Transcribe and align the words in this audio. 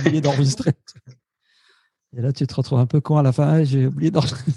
oublié 0.00 0.20
d'enregistrer. 0.20 0.72
Et 2.16 2.20
là, 2.20 2.32
tu 2.32 2.46
te 2.46 2.54
retrouves 2.54 2.78
un 2.78 2.86
peu 2.86 3.00
con 3.00 3.16
à 3.18 3.22
la 3.22 3.32
fin. 3.32 3.62
J'ai 3.64 3.86
oublié 3.86 4.10
d'enregistrer. 4.10 4.52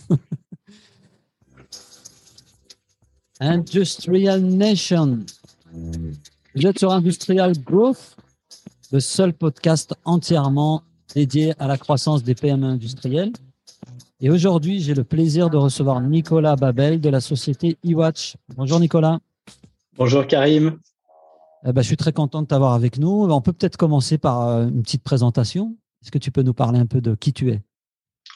Industrial 3.39 4.41
Nation. 4.41 5.19
Vous 6.55 6.67
êtes 6.67 6.79
sur 6.79 6.91
Industrial 6.91 7.53
Growth, 7.59 8.15
le 8.91 8.99
seul 8.99 9.33
podcast 9.33 9.95
entièrement 10.05 10.83
dédié 11.13 11.53
à 11.59 11.67
la 11.67 11.77
croissance 11.77 12.23
des 12.23 12.35
PME 12.35 12.67
industrielles. 12.67 13.33
Et 14.21 14.29
aujourd'hui, 14.29 14.79
j'ai 14.79 14.93
le 14.93 15.03
plaisir 15.03 15.49
de 15.49 15.57
recevoir 15.57 15.99
Nicolas 15.99 16.55
Babel 16.55 17.01
de 17.01 17.09
la 17.09 17.19
société 17.19 17.77
eWatch. 17.83 18.37
Bonjour 18.55 18.79
Nicolas. 18.79 19.19
Bonjour 19.97 20.25
Karim. 20.25 20.79
Eh 21.65 21.71
ben, 21.71 21.81
je 21.81 21.87
suis 21.87 21.97
très 21.97 22.11
content 22.11 22.41
de 22.41 22.47
t'avoir 22.47 22.73
avec 22.73 22.97
nous. 22.97 23.25
On 23.29 23.41
peut 23.41 23.53
peut-être 23.53 23.77
commencer 23.77 24.17
par 24.17 24.47
euh, 24.47 24.67
une 24.67 24.81
petite 24.81 25.03
présentation. 25.03 25.77
Est-ce 26.01 26.11
que 26.11 26.17
tu 26.17 26.31
peux 26.31 26.41
nous 26.41 26.53
parler 26.53 26.79
un 26.79 26.85
peu 26.85 26.99
de 26.99 27.15
qui 27.15 27.31
tu 27.31 27.51
es? 27.51 27.61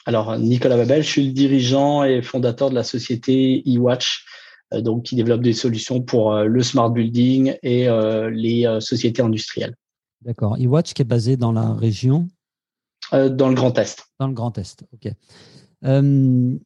Alors, 0.06 0.38
Nicolas 0.38 0.76
Babel, 0.76 1.02
je 1.02 1.08
suis 1.08 1.26
le 1.26 1.32
dirigeant 1.32 2.04
et 2.04 2.22
fondateur 2.22 2.70
de 2.70 2.74
la 2.74 2.84
société 2.84 3.62
eWatch, 3.68 4.24
euh, 4.72 4.80
donc 4.80 5.02
qui 5.02 5.16
développe 5.16 5.42
des 5.42 5.52
solutions 5.52 6.00
pour 6.00 6.32
euh, 6.32 6.44
le 6.44 6.62
smart 6.62 6.90
building 6.90 7.54
et 7.62 7.88
les 8.32 8.78
sociétés 8.80 9.20
industrielles. 9.20 9.74
D'accord. 10.22 10.56
eWatch 10.58 10.94
qui 10.94 11.02
est 11.02 11.04
basé 11.04 11.36
dans 11.36 11.52
la 11.52 11.74
région? 11.74 12.28
Dans 13.12 13.48
le 13.48 13.54
Grand 13.54 13.76
Est. 13.78 14.06
Dans 14.18 14.26
le 14.26 14.34
Grand 14.34 14.56
Est, 14.58 14.84
ok. 14.92 15.12
une, 15.82 16.60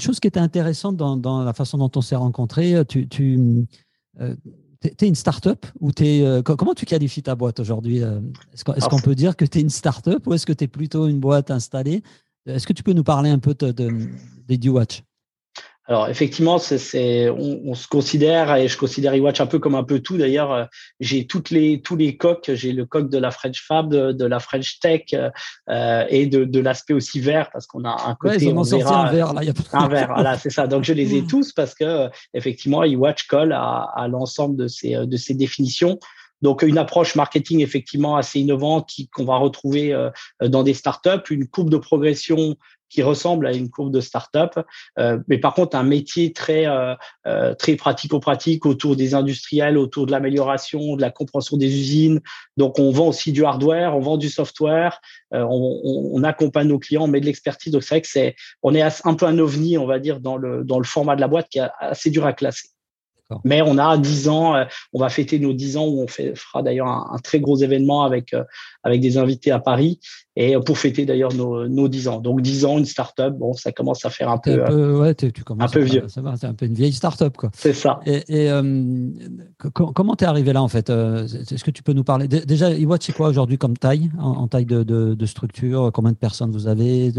chose 0.00 0.20
qui 0.20 0.28
était 0.28 0.40
intéressante 0.40 0.96
dans, 0.96 1.44
la 1.44 1.52
façon 1.52 1.78
dont 1.78 1.90
on 1.94 2.00
s'est 2.00 2.16
rencontrés, 2.16 2.84
tu, 2.86 3.08
tu 3.08 3.66
tu 4.82 5.04
es 5.04 5.08
une 5.08 5.14
start-up 5.14 5.66
ou 5.80 5.90
es, 5.98 6.22
euh, 6.22 6.42
comment 6.42 6.74
tu 6.74 6.86
qualifies 6.86 7.22
ta 7.22 7.34
boîte 7.34 7.60
aujourd'hui 7.60 8.02
euh, 8.02 8.20
Est-ce 8.52 8.88
qu'on 8.88 9.00
peut 9.00 9.14
dire 9.14 9.36
que 9.36 9.44
tu 9.44 9.58
es 9.58 9.60
une 9.60 9.70
start-up 9.70 10.26
ou 10.26 10.34
est-ce 10.34 10.46
que 10.46 10.52
tu 10.52 10.64
es 10.64 10.68
plutôt 10.68 11.06
une 11.06 11.20
boîte 11.20 11.50
installée? 11.50 12.02
Est-ce 12.46 12.66
que 12.66 12.72
tu 12.72 12.82
peux 12.82 12.92
nous 12.92 13.04
parler 13.04 13.30
un 13.30 13.38
peu 13.38 13.54
de, 13.54 13.70
de, 13.70 14.08
des 14.48 14.68
Watch 14.68 15.02
alors 15.92 16.08
effectivement, 16.08 16.56
c'est, 16.58 17.28
on, 17.28 17.74
se 17.74 17.86
considère 17.86 18.56
et 18.56 18.66
je 18.66 18.78
considère 18.78 19.14
iWatch 19.14 19.42
un 19.42 19.46
peu 19.46 19.58
comme 19.58 19.74
un 19.74 19.84
peu 19.84 20.00
tout. 20.00 20.16
D'ailleurs, 20.16 20.50
euh, 20.50 20.64
j'ai 21.00 21.26
toutes 21.26 21.50
les 21.50 21.82
tous 21.82 21.96
les 21.96 22.16
coques. 22.16 22.50
J'ai 22.54 22.72
le 22.72 22.86
coq 22.86 23.10
de 23.10 23.18
la 23.18 23.30
French 23.30 23.62
Fab, 23.62 23.90
de, 23.90 24.24
la 24.24 24.40
French 24.40 24.80
Tech 24.80 25.02
euh, 25.12 26.06
et 26.08 26.24
de, 26.24 26.44
de 26.46 26.60
l'aspect 26.60 26.94
aussi 26.94 27.20
vert 27.20 27.50
parce 27.52 27.66
qu'on 27.66 27.84
a 27.84 28.08
un 28.08 28.14
côté. 28.14 28.36
Ouais, 28.36 28.42
ils 28.42 28.86
un 28.86 29.12
vert 29.12 29.34
là. 29.34 29.44
Y 29.44 29.50
a 29.50 29.52
pas... 29.52 29.78
Un 29.80 29.88
vert, 29.88 30.12
voilà, 30.14 30.38
c'est 30.38 30.48
ça. 30.48 30.66
Donc 30.66 30.84
je 30.84 30.94
les 30.94 31.14
ai 31.14 31.26
tous 31.26 31.52
parce 31.52 31.74
que 31.74 32.08
effectivement, 32.32 32.82
iWatch 32.84 33.26
colle 33.26 33.52
à, 33.52 33.86
à 33.94 34.08
l'ensemble 34.08 34.56
de 34.56 34.68
ces 34.68 34.94
de 34.94 35.16
ces 35.18 35.34
définitions. 35.34 35.98
Donc 36.40 36.62
une 36.62 36.78
approche 36.78 37.14
marketing 37.14 37.60
effectivement 37.60 38.16
assez 38.16 38.40
innovante 38.40 38.90
qu'on 39.12 39.24
va 39.24 39.36
retrouver 39.36 39.92
euh, 39.92 40.10
dans 40.40 40.62
des 40.62 40.74
startups, 40.74 41.30
une 41.30 41.46
courbe 41.46 41.70
de 41.70 41.76
progression 41.76 42.56
qui 42.92 43.02
ressemble 43.02 43.46
à 43.46 43.52
une 43.52 43.70
courbe 43.70 43.92
de 43.92 44.00
start-up, 44.00 44.58
euh, 44.98 45.18
mais 45.26 45.38
par 45.38 45.54
contre 45.54 45.76
un 45.76 45.82
métier 45.82 46.32
très 46.32 46.66
euh, 46.66 46.94
euh, 47.26 47.54
très 47.54 47.74
pratico-pratique 47.74 48.66
autour 48.66 48.96
des 48.96 49.14
industriels, 49.14 49.78
autour 49.78 50.06
de 50.06 50.12
l'amélioration, 50.12 50.96
de 50.96 51.00
la 51.00 51.10
compréhension 51.10 51.56
des 51.56 51.66
usines. 51.66 52.20
Donc 52.56 52.78
on 52.78 52.90
vend 52.90 53.08
aussi 53.08 53.32
du 53.32 53.44
hardware, 53.44 53.96
on 53.96 54.00
vend 54.00 54.18
du 54.18 54.28
software, 54.28 55.00
on, 55.30 55.80
on, 55.84 56.22
accompagne 56.22 56.68
nos 56.68 56.78
clients, 56.78 57.04
on 57.04 57.08
met 57.08 57.20
de 57.20 57.26
l'expertise. 57.26 57.72
Donc 57.72 57.82
c'est 57.82 57.94
vrai 57.94 58.02
que 58.02 58.08
c'est 58.08 58.34
on 58.62 58.74
est 58.74 58.82
un 58.82 59.14
peu 59.14 59.26
un 59.26 59.38
ovni, 59.38 59.78
on 59.78 59.86
va 59.86 59.98
dire 59.98 60.20
dans 60.20 60.36
le 60.36 60.62
dans 60.64 60.78
le 60.78 60.84
format 60.84 61.16
de 61.16 61.20
la 61.20 61.28
boîte 61.28 61.48
qui 61.48 61.58
est 61.58 61.68
assez 61.80 62.10
dur 62.10 62.26
à 62.26 62.32
classer. 62.32 62.68
Mais 63.44 63.62
on 63.62 63.78
a 63.78 63.96
10 63.96 64.28
ans, 64.28 64.54
euh, 64.54 64.64
on 64.92 65.00
va 65.00 65.08
fêter 65.08 65.38
nos 65.38 65.52
10 65.52 65.76
ans 65.76 65.86
où 65.86 66.02
on 66.02 66.06
fait, 66.06 66.34
fera 66.34 66.62
d'ailleurs 66.62 66.88
un, 66.88 67.18
très 67.22 67.40
gros 67.40 67.56
événement 67.56 68.04
avec, 68.04 68.34
euh, 68.34 68.44
avec 68.82 69.00
des 69.00 69.18
invités 69.18 69.50
à 69.50 69.58
Paris 69.58 70.00
et 70.36 70.56
euh, 70.56 70.60
pour 70.60 70.78
fêter 70.78 71.04
d'ailleurs 71.04 71.32
nos, 71.34 71.68
nos 71.68 71.88
10 71.88 72.08
ans. 72.08 72.20
Donc 72.20 72.42
10 72.42 72.64
ans, 72.64 72.78
une 72.78 72.84
start-up, 72.84 73.34
bon, 73.34 73.52
ça 73.52 73.72
commence 73.72 74.04
à 74.04 74.10
faire 74.10 74.30
un 74.30 74.38
peu, 74.38 74.98
ouais, 74.98 75.14
tu 75.14 75.30
commences 75.44 75.70
un 75.70 75.72
peu 75.72 75.80
vieux. 75.80 76.06
c'est 76.08 76.46
un 76.46 76.54
peu 76.54 76.66
une 76.66 76.74
vieille 76.74 76.92
start-up. 76.92 77.36
Quoi. 77.36 77.50
C'est 77.54 77.74
ça. 77.74 78.00
Et, 78.06 78.50
comment 79.72 80.16
tu 80.16 80.24
es 80.24 80.26
arrivé 80.26 80.52
là 80.52 80.62
en 80.62 80.68
fait 80.68 80.90
Est-ce 80.90 81.64
que 81.64 81.70
tu 81.70 81.82
peux 81.82 81.92
nous 81.92 82.04
parler 82.04 82.28
Déjà, 82.28 82.70
Iwatch, 82.70 83.06
c'est 83.06 83.12
quoi 83.12 83.28
aujourd'hui 83.28 83.58
comme 83.58 83.76
taille, 83.76 84.10
en, 84.18 84.48
taille 84.48 84.66
de, 84.66 84.82
de, 84.82 85.26
structure 85.26 85.90
Combien 85.92 86.12
de 86.12 86.16
personnes 86.16 86.50
vous 86.50 86.66
avez 86.66 87.12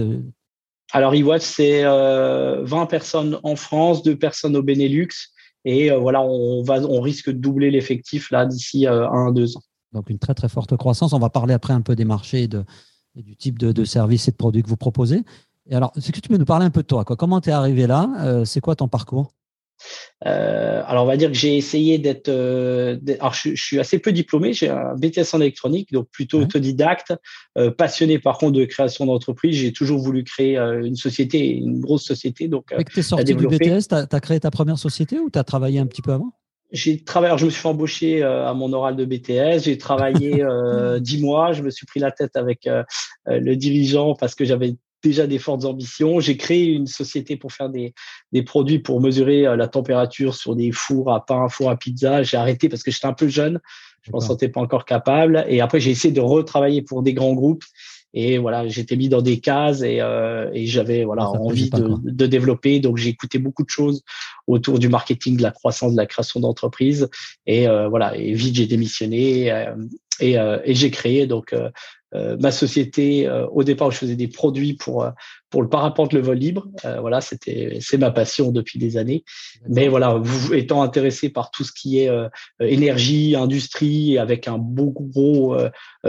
Alors, 0.92 1.16
Iwatch, 1.16 1.44
c'est 1.44 1.84
20 1.84 2.86
personnes 2.88 3.40
en 3.44 3.56
France, 3.56 4.04
2 4.04 4.16
personnes 4.16 4.56
au 4.56 4.64
Benelux 4.64 5.34
et 5.66 5.92
euh, 5.92 5.98
voilà, 5.98 6.22
on, 6.22 6.62
va, 6.64 6.82
on 6.82 7.02
risque 7.02 7.30
de 7.30 7.38
doubler 7.38 7.72
l'effectif 7.72 8.32
là 8.32 8.46
d'ici 8.46 8.88
euh, 8.88 9.10
un 9.10 9.32
deux 9.32 9.56
ans. 9.58 9.62
Donc 9.94 10.10
une 10.10 10.20
très 10.20 10.34
très 10.34 10.50
forte 10.50 10.76
croissance. 10.76 11.14
On 11.14 11.20
va 11.20 11.30
parler 11.30 11.54
après 11.54 11.74
un 11.74 11.82
peu 11.82 11.96
des 11.96 12.06
marchés 12.06 12.44
et, 12.44 13.22
du 13.22 13.36
type 13.36 13.60
de, 13.60 13.86
services 13.86 14.28
et 14.28 14.32
de 14.32 14.36
produits 14.36 14.64
que 14.64 14.68
vous 14.68 14.78
proposez. 14.78 15.24
Et 15.68 15.76
alors, 15.76 15.94
est-ce 15.96 16.12
que 16.12 16.20
tu 16.20 16.28
peux 16.28 16.38
nous 16.38 16.46
parler 16.46 16.66
un 16.66 16.72
peu 16.72 16.82
de 16.82 16.88
toi 16.88 17.06
Comment 17.06 17.40
tu 17.40 17.50
es 17.50 17.54
arrivé 17.54 17.88
là? 17.88 18.10
Euh, 18.20 18.44
C'est 18.44 18.60
quoi 18.60 18.76
ton 18.76 18.88
parcours? 18.88 19.34
Euh, 20.26 20.82
alors, 20.86 21.04
on 21.04 21.08
va 21.08 21.18
dire 21.18 21.30
que 21.30 21.38
j'ai 21.38 21.58
essayé 21.58 21.98
d'être. 21.98 22.30
Euh, 22.30 22.98
alors, 23.20 23.34
je, 23.34 23.56
suis 23.56 23.80
assez 23.80 24.00
peu 24.00 24.12
diplômé. 24.12 24.54
J'ai 24.54 24.70
un 24.70 24.96
BTS 24.96 25.34
en 25.34 25.42
électronique, 25.42 25.92
donc 25.92 26.08
plutôt 26.12 26.42
autodidacte. 26.42 27.14
Euh, 27.58 27.72
passionné 27.72 28.20
par 28.20 28.38
contre 28.38 28.54
de 28.54 28.66
création 28.66 29.06
d'entreprise. 29.06 29.58
J'ai 29.58 29.74
toujours 29.74 30.00
voulu 30.00 30.24
créer 30.24 30.58
une 30.58 30.96
société, 30.96 31.50
une 31.50 31.80
grosse 31.80 32.06
société. 32.06 32.48
Donc, 32.48 32.74
tu 32.92 33.00
es 33.00 33.04
sorti 33.04 33.36
du 33.36 33.48
BTS, 33.48 33.88
tu 33.90 33.96
as, 33.96 34.20
créé 34.20 34.40
ta 34.40 34.52
première 34.52 34.78
société 34.78 35.20
ou 35.20 35.30
tu 35.30 35.40
as 35.40 35.44
travaillé 35.44 35.80
un 35.80 35.86
petit 35.86 36.02
peu 36.02 36.14
avant? 36.14 36.34
J'ai 36.72 37.04
travaillé, 37.04 37.28
alors 37.28 37.38
je 37.38 37.46
me 37.46 37.52
suis 37.52 37.62
fait 37.62 37.68
embaucher 37.68 38.24
à 38.24 38.54
mon 38.56 38.74
oral 38.74 38.96
de 38.96 39.06
BTS. 39.06 39.64
J'ai 39.66 39.78
travaillé 39.78 40.44
dix 41.02 41.22
mois. 41.22 41.54
Je 41.54 41.62
me 41.62 41.70
suis 41.70 41.86
pris 41.86 42.00
la 42.00 42.12
tête 42.12 42.36
avec 42.36 42.68
le 43.28 43.56
dirigeant 43.56 44.16
parce 44.16 44.36
que 44.36 44.46
j'avais 44.46 44.76
déjà 45.04 45.28
des 45.28 45.40
fortes 45.40 45.66
ambitions. 45.66 46.20
J'ai 46.20 46.38
créé 46.38 46.66
une 46.68 46.88
société 46.88 47.36
pour 47.36 47.52
faire 47.52 47.70
des, 47.70 47.94
des 48.32 48.44
produits 48.44 48.80
pour 48.80 49.02
mesurer 49.02 49.46
euh, 49.46 49.56
la 49.56 49.68
température 49.68 50.36
sur 50.36 50.56
des 50.56 50.72
fours 50.72 51.14
à 51.14 51.26
pain, 51.26 51.48
fours 51.50 51.70
à 51.70 51.76
pizza. 51.76 52.24
J'ai 52.24 52.38
arrêté 52.38 52.70
parce 52.70 52.84
que 52.84 52.92
j'étais 52.92 53.08
un 53.08 53.14
peu 53.14 53.28
jeune. 53.28 53.60
Je 54.02 54.12
m'en 54.12 54.20
sentais 54.20 54.50
pas 54.50 54.62
encore 54.62 54.86
capable. 54.86 55.46
Et 55.48 55.62
après, 55.62 55.80
j'ai 55.80 55.92
essayé 55.92 56.14
de 56.14 56.22
retravailler 56.22 56.82
pour 56.82 57.04
des 57.04 57.14
grands 57.14 57.34
groupes. 57.34 57.64
Et 58.16 58.38
voilà, 58.38 58.68
j'étais 58.68 58.96
mis 58.96 59.10
dans 59.10 59.24
des 59.24 59.40
cases 59.40 59.82
et, 59.82 60.00
euh, 60.00 60.50
et 60.54 60.68
j'avais 60.68 61.04
voilà 61.04 61.28
envie 61.28 61.72
de, 61.72 61.96
de, 62.04 62.26
développer. 62.28 62.80
Donc 62.80 62.98
j'ai 62.98 63.10
écouté 63.10 63.40
beaucoup 63.40 63.64
de 63.64 63.70
choses 63.70 64.04
autour 64.46 64.78
du 64.78 64.88
marketing, 64.88 65.38
de 65.38 65.42
la 65.42 65.50
croissance, 65.50 65.94
de 65.94 65.98
la 65.98 66.06
création 66.06 66.40
d'entreprises. 66.40 67.10
Et 67.48 67.68
euh, 67.68 67.88
voilà, 67.88 68.16
et 68.16 68.34
vite 68.34 68.56
j'ai 68.56 68.68
démissionné 68.68 69.52
euh, 69.52 69.74
et, 70.20 70.38
euh, 70.38 70.60
et 70.64 70.76
j'ai 70.76 70.92
créé 70.92 71.26
donc 71.26 71.54
euh, 71.54 71.70
ma 72.40 72.52
société, 72.52 73.28
euh, 73.28 73.48
au 73.48 73.64
départ, 73.64 73.92
je 73.92 73.98
faisais 73.98 74.16
des 74.16 74.28
produits 74.28 74.74
pour 74.74 75.04
euh, 75.04 75.12
pour 75.50 75.62
le 75.62 75.70
parapente, 75.70 76.14
le 76.14 76.20
vol 76.20 76.38
libre. 76.38 76.68
voilà, 77.00 77.22
c'était 77.22 77.78
c'est 77.80 78.00
ma 78.00 78.10
passion 78.10 78.52
depuis 78.52 78.80
des 78.80 78.98
années. 78.98 79.24
Mais 79.70 79.88
voilà, 79.88 80.16
vous 80.16 80.52
étant 80.56 80.82
intéressé 80.82 81.30
par 81.30 81.52
tout 81.52 81.64
ce 81.64 81.72
qui 81.72 82.00
est 82.00 82.10
énergie, 82.60 83.36
industrie, 83.36 84.18
avec 84.18 84.48
un 84.48 84.58
beaucoup 84.58 85.12
gros 85.14 85.56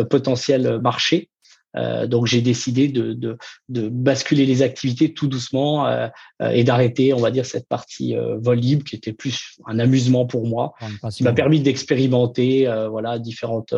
potentiel 0.09 0.81
marché, 0.81 1.29
euh, 1.77 2.07
donc 2.07 2.27
j'ai 2.27 2.41
décidé 2.41 2.89
de, 2.89 3.13
de, 3.13 3.37
de, 3.69 3.89
basculer 3.89 4.47
les 4.47 4.63
activités 4.63 5.13
tout 5.13 5.27
doucement 5.27 5.87
euh, 5.87 6.09
euh 6.43 6.51
et 6.51 6.65
d'arrêter, 6.65 7.13
on 7.13 7.19
va 7.19 7.31
dire, 7.31 7.47
cette 7.47 7.69
partie 7.69 8.17
euh, 8.17 8.39
vol 8.39 8.59
libre 8.59 8.85
qui 8.85 8.97
était 8.97 9.13
plus 9.13 9.59
un 9.67 9.79
amusement 9.79 10.27
pour 10.27 10.47
moi, 10.47 10.75
qui 11.13 11.25
m'a 11.25 11.33
permis 11.33 11.61
d'expérimenter 11.61 12.69
euh, 12.69 12.89
voilà 12.89 13.19
différentes 13.19 13.75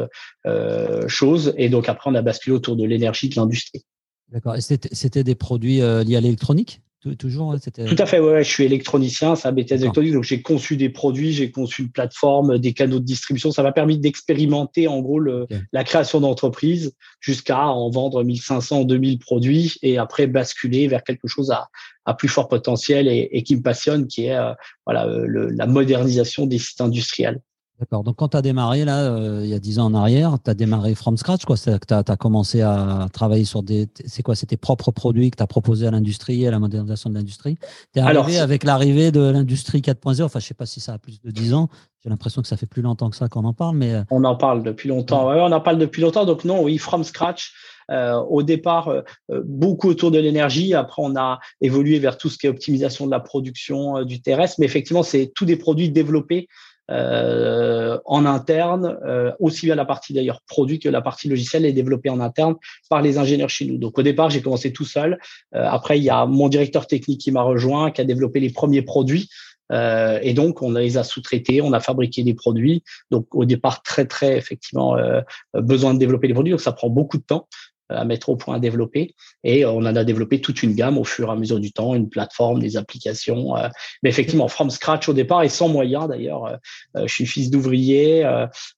choses. 1.07 1.55
Et 1.57 1.69
donc 1.69 1.89
après, 1.89 2.11
on 2.11 2.15
a 2.15 2.23
basculé 2.23 2.55
autour 2.55 2.77
de 2.77 2.85
l'énergie, 2.85 3.29
de 3.29 3.37
l'industrie. 3.37 3.85
D'accord. 4.31 4.57
Et 4.57 4.61
c'était 4.61 5.25
des 5.25 5.35
produits 5.35 5.79
liés 5.79 6.17
à 6.17 6.21
l'électronique? 6.21 6.81
Toujours 7.15 7.55
Tout 7.87 8.03
à 8.03 8.07
fait, 8.07 8.19
ouais, 8.19 8.43
je 8.43 8.49
suis 8.49 8.65
électronicien, 8.65 9.35
un 9.45 9.53
BTS 9.53 9.75
électronique, 9.75 10.13
donc 10.13 10.25
j'ai 10.25 10.43
conçu 10.43 10.77
des 10.77 10.89
produits, 10.89 11.33
j'ai 11.33 11.51
conçu 11.51 11.83
une 11.83 11.91
plateforme, 11.91 12.59
des 12.59 12.73
canaux 12.73 12.99
de 12.99 13.05
distribution. 13.05 13.53
Ça 13.53 13.63
m'a 13.63 13.73
permis 13.73 13.99
d'expérimenter 13.99 14.89
en 14.89 15.01
gros 15.01 15.19
le, 15.19 15.47
la 15.73 15.85
création 15.85 16.21
d'entreprise 16.21 16.93
jusqu'à 17.21 17.67
en 17.67 17.91
vendre 17.91 18.23
1500, 18.23 18.85
2000 18.85 19.19
produits 19.19 19.75
et 19.83 19.99
après 19.99 20.27
basculer 20.27 20.89
vers 20.89 21.03
quelque 21.05 21.29
chose 21.29 21.51
à, 21.51 21.69
à 22.05 22.15
plus 22.15 22.29
fort 22.29 22.49
potentiel 22.49 23.09
et, 23.09 23.29
et, 23.33 23.43
qui 23.43 23.57
me 23.57 23.63
passionne, 23.63 24.07
qui 24.07 24.27
est 24.27 24.37
euh, 24.37 24.53
voilà 24.85 25.07
le, 25.07 25.49
la 25.51 25.67
modernisation 25.67 26.47
des 26.47 26.59
sites 26.59 26.81
industriels. 26.81 27.41
D'accord. 27.79 28.05
Donc, 28.05 28.17
quand 28.17 28.29
tu 28.29 28.37
as 28.39 28.43
démarré, 28.43 28.87
là, 28.87 29.03
euh, 29.03 29.41
il 29.45 29.51
y 29.51 29.55
a 29.55 29.59
10 29.59 29.81
ans 29.81 29.87
en 29.87 29.95
arrière, 29.95 30.39
tu 30.43 30.51
as 30.51 30.55
démarré 30.55 30.95
from 30.95 31.19
scratch, 31.19 31.45
quoi. 31.45 31.59
C'est-à-dire 31.59 31.81
que 31.81 31.87
tu 31.87 32.11
as, 32.11 32.17
commencé 32.17 32.63
à 32.63 33.09
travailler 33.13 33.45
sur 33.45 33.63
des. 33.63 33.87
C'est 34.07 34.23
quoi? 34.23 34.35
C'est 34.35 34.47
tes 34.47 34.57
propres 34.57 34.93
produits 34.93 35.31
que 35.31 35.37
tu 35.37 35.43
as 35.43 35.47
proposés 35.47 35.87
à 35.87 35.91
l'industrie 35.91 36.43
et 36.43 36.49
à 36.49 36.51
la 36.51 36.59
modernisation 36.59 37.11
de 37.11 37.15
l'industrie 37.15 37.59
Tu 37.93 38.01
es 38.01 38.03
arrivé 38.03 38.39
avec 38.39 38.65
l'arrivée 38.65 39.11
de 39.11 39.21
l'industrie 39.21 39.81
4.0. 39.81 40.23
Enfin, 40.23 40.39
je 40.39 40.47
sais 40.47 40.55
pas 40.55 40.65
si 40.65 40.81
ça 40.81 40.95
a 40.95 40.99
plus 40.99 41.21
de 41.21 41.31
10 41.31 41.53
ans. 41.53 41.69
J'ai 42.03 42.09
l'impression 42.09 42.41
que 42.41 42.49
ça 42.49 42.57
fait 42.57 42.67
plus 42.67 42.81
longtemps 42.83 43.11
que 43.11 43.17
ça 43.17 43.29
qu'on 43.29 43.45
en 43.45 43.53
parle, 43.53 43.77
mais. 43.77 43.93
Euh, 43.93 44.03
on 44.11 44.25
en 44.25 44.37
parle 44.37 44.63
depuis 44.63 44.89
longtemps. 44.89 45.29
Ouais, 45.29 45.39
on 45.39 45.53
en 45.53 45.61
parle 45.61 45.77
depuis 45.77 46.01
longtemps. 46.01 46.25
Donc, 46.25 46.47
non, 46.47 46.63
oui, 46.63 46.79
from 46.79 47.05
scratch. 47.05 47.53
Euh, 47.91 48.15
au 48.15 48.43
départ, 48.43 48.89
euh, 48.89 49.03
beaucoup 49.45 49.89
autour 49.89 50.11
de 50.11 50.19
l'énergie. 50.19 50.73
Après, 50.73 51.03
on 51.05 51.15
a 51.15 51.41
évolué 51.61 51.99
vers 51.99 52.17
tout 52.17 52.31
ce 52.31 52.39
qui 52.39 52.47
est 52.47 52.51
optimisation 52.51 53.05
de 53.05 53.11
la 53.11 53.21
production 53.21 54.03
du 54.03 54.23
terrestre. 54.23 54.57
Mais 54.61 54.67
effectivement, 54.67 55.03
c'est 55.03 55.31
tous 55.35 55.45
des 55.45 55.57
produits 55.57 55.91
développés 55.91 56.49
en 56.89 58.27
interne, 58.27 58.99
aussi 59.41 59.67
bien 59.67 59.75
la 59.75 59.85
partie 59.85 60.13
d'ailleurs 60.13 60.41
produit 60.47 60.79
que 60.79 60.89
la 60.89 61.03
partie 61.03 61.29
logicielle 61.29 61.65
est 61.65 61.73
développée 61.73 62.11
en 62.11 62.21
interne 62.21 62.57
par 62.89 63.03
les 63.03 63.19
ingénieurs 63.19 63.51
chez 63.51 63.67
nous. 63.67 63.79
Donc 63.79 63.99
au 63.99 64.03
départ, 64.03 64.31
j'ai 64.31 64.43
commencé 64.43 64.73
tout 64.73 64.85
seul. 64.85 65.19
après, 65.53 65.99
il 65.99 66.05
y 66.05 66.11
a 66.11 66.27
mon 66.27 66.49
directeur 66.49 66.87
technique 66.87 67.21
qui 67.21 67.33
m'a 67.33 67.43
rejoint, 67.43 67.91
qui 67.91 68.01
a 68.01 68.05
développé 68.05 68.41
les 68.41 68.51
premiers 68.51 68.83
produits. 68.83 69.29
Euh, 69.73 70.19
et 70.23 70.35
donc, 70.35 70.63
on 70.63 70.73
les 70.73 70.99
a 70.99 71.05
sous-traités, 71.05 71.61
on 71.61 71.73
a 71.73 71.81
fabriqué 71.81 72.23
des 72.23 72.35
produits. 72.35 72.83
Donc, 73.11 73.27
au 73.35 73.45
départ, 73.45 73.83
très, 73.83 74.07
très, 74.07 74.37
effectivement, 74.37 74.97
euh, 74.97 75.21
besoin 75.55 75.95
de 75.95 75.99
développer 75.99 76.29
les 76.29 76.35
produits. 76.35 76.53
Donc, 76.53 76.61
ça 76.61 76.73
prend 76.73 76.89
beaucoup 76.89 77.19
de 77.19 77.25
temps 77.25 77.49
à 77.89 78.05
mettre 78.05 78.29
au 78.29 78.37
point 78.37 78.57
à 78.57 78.59
développer. 78.59 79.15
Et 79.45 79.65
on 79.65 79.79
en 79.79 79.97
a 79.97 80.05
développé 80.05 80.41
toute 80.41 80.63
une 80.63 80.75
gamme 80.75 80.99
au 80.99 81.05
fur 81.05 81.29
et 81.29 81.33
à 81.33 81.37
mesure 81.37 81.61
du 81.61 81.73
temps, 81.73 81.95
une 81.95 82.09
plateforme, 82.09 82.61
des 82.61 82.77
applications. 82.77 83.57
Euh, 83.57 83.69
mais 84.03 84.11
effectivement, 84.11 84.49
from 84.49 84.71
scratch 84.71 85.09
au 85.09 85.13
départ 85.13 85.43
et 85.43 85.49
sans 85.49 85.69
moyens 85.69 86.09
d'ailleurs. 86.09 86.47
Euh, 86.47 86.57
euh, 86.97 87.07
je 87.07 87.13
suis 87.13 87.27
fils 87.27 87.51
d'ouvrier, 87.51 88.27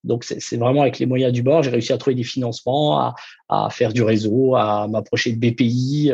donc 0.04 0.24
c'est 0.24 0.56
vraiment 0.56 0.82
avec 0.82 0.98
les 0.98 1.06
moyens 1.06 1.32
du 1.32 1.42
bord. 1.42 1.62
J'ai 1.62 1.70
réussi 1.70 1.92
à 1.92 1.98
trouver 1.98 2.14
des 2.14 2.24
financements, 2.24 2.98
à, 2.98 3.14
à 3.48 3.70
faire 3.70 3.92
du 3.92 4.02
réseau, 4.02 4.54
à 4.54 4.86
m'approcher 4.88 5.32
de 5.32 5.38
BPI 5.38 6.12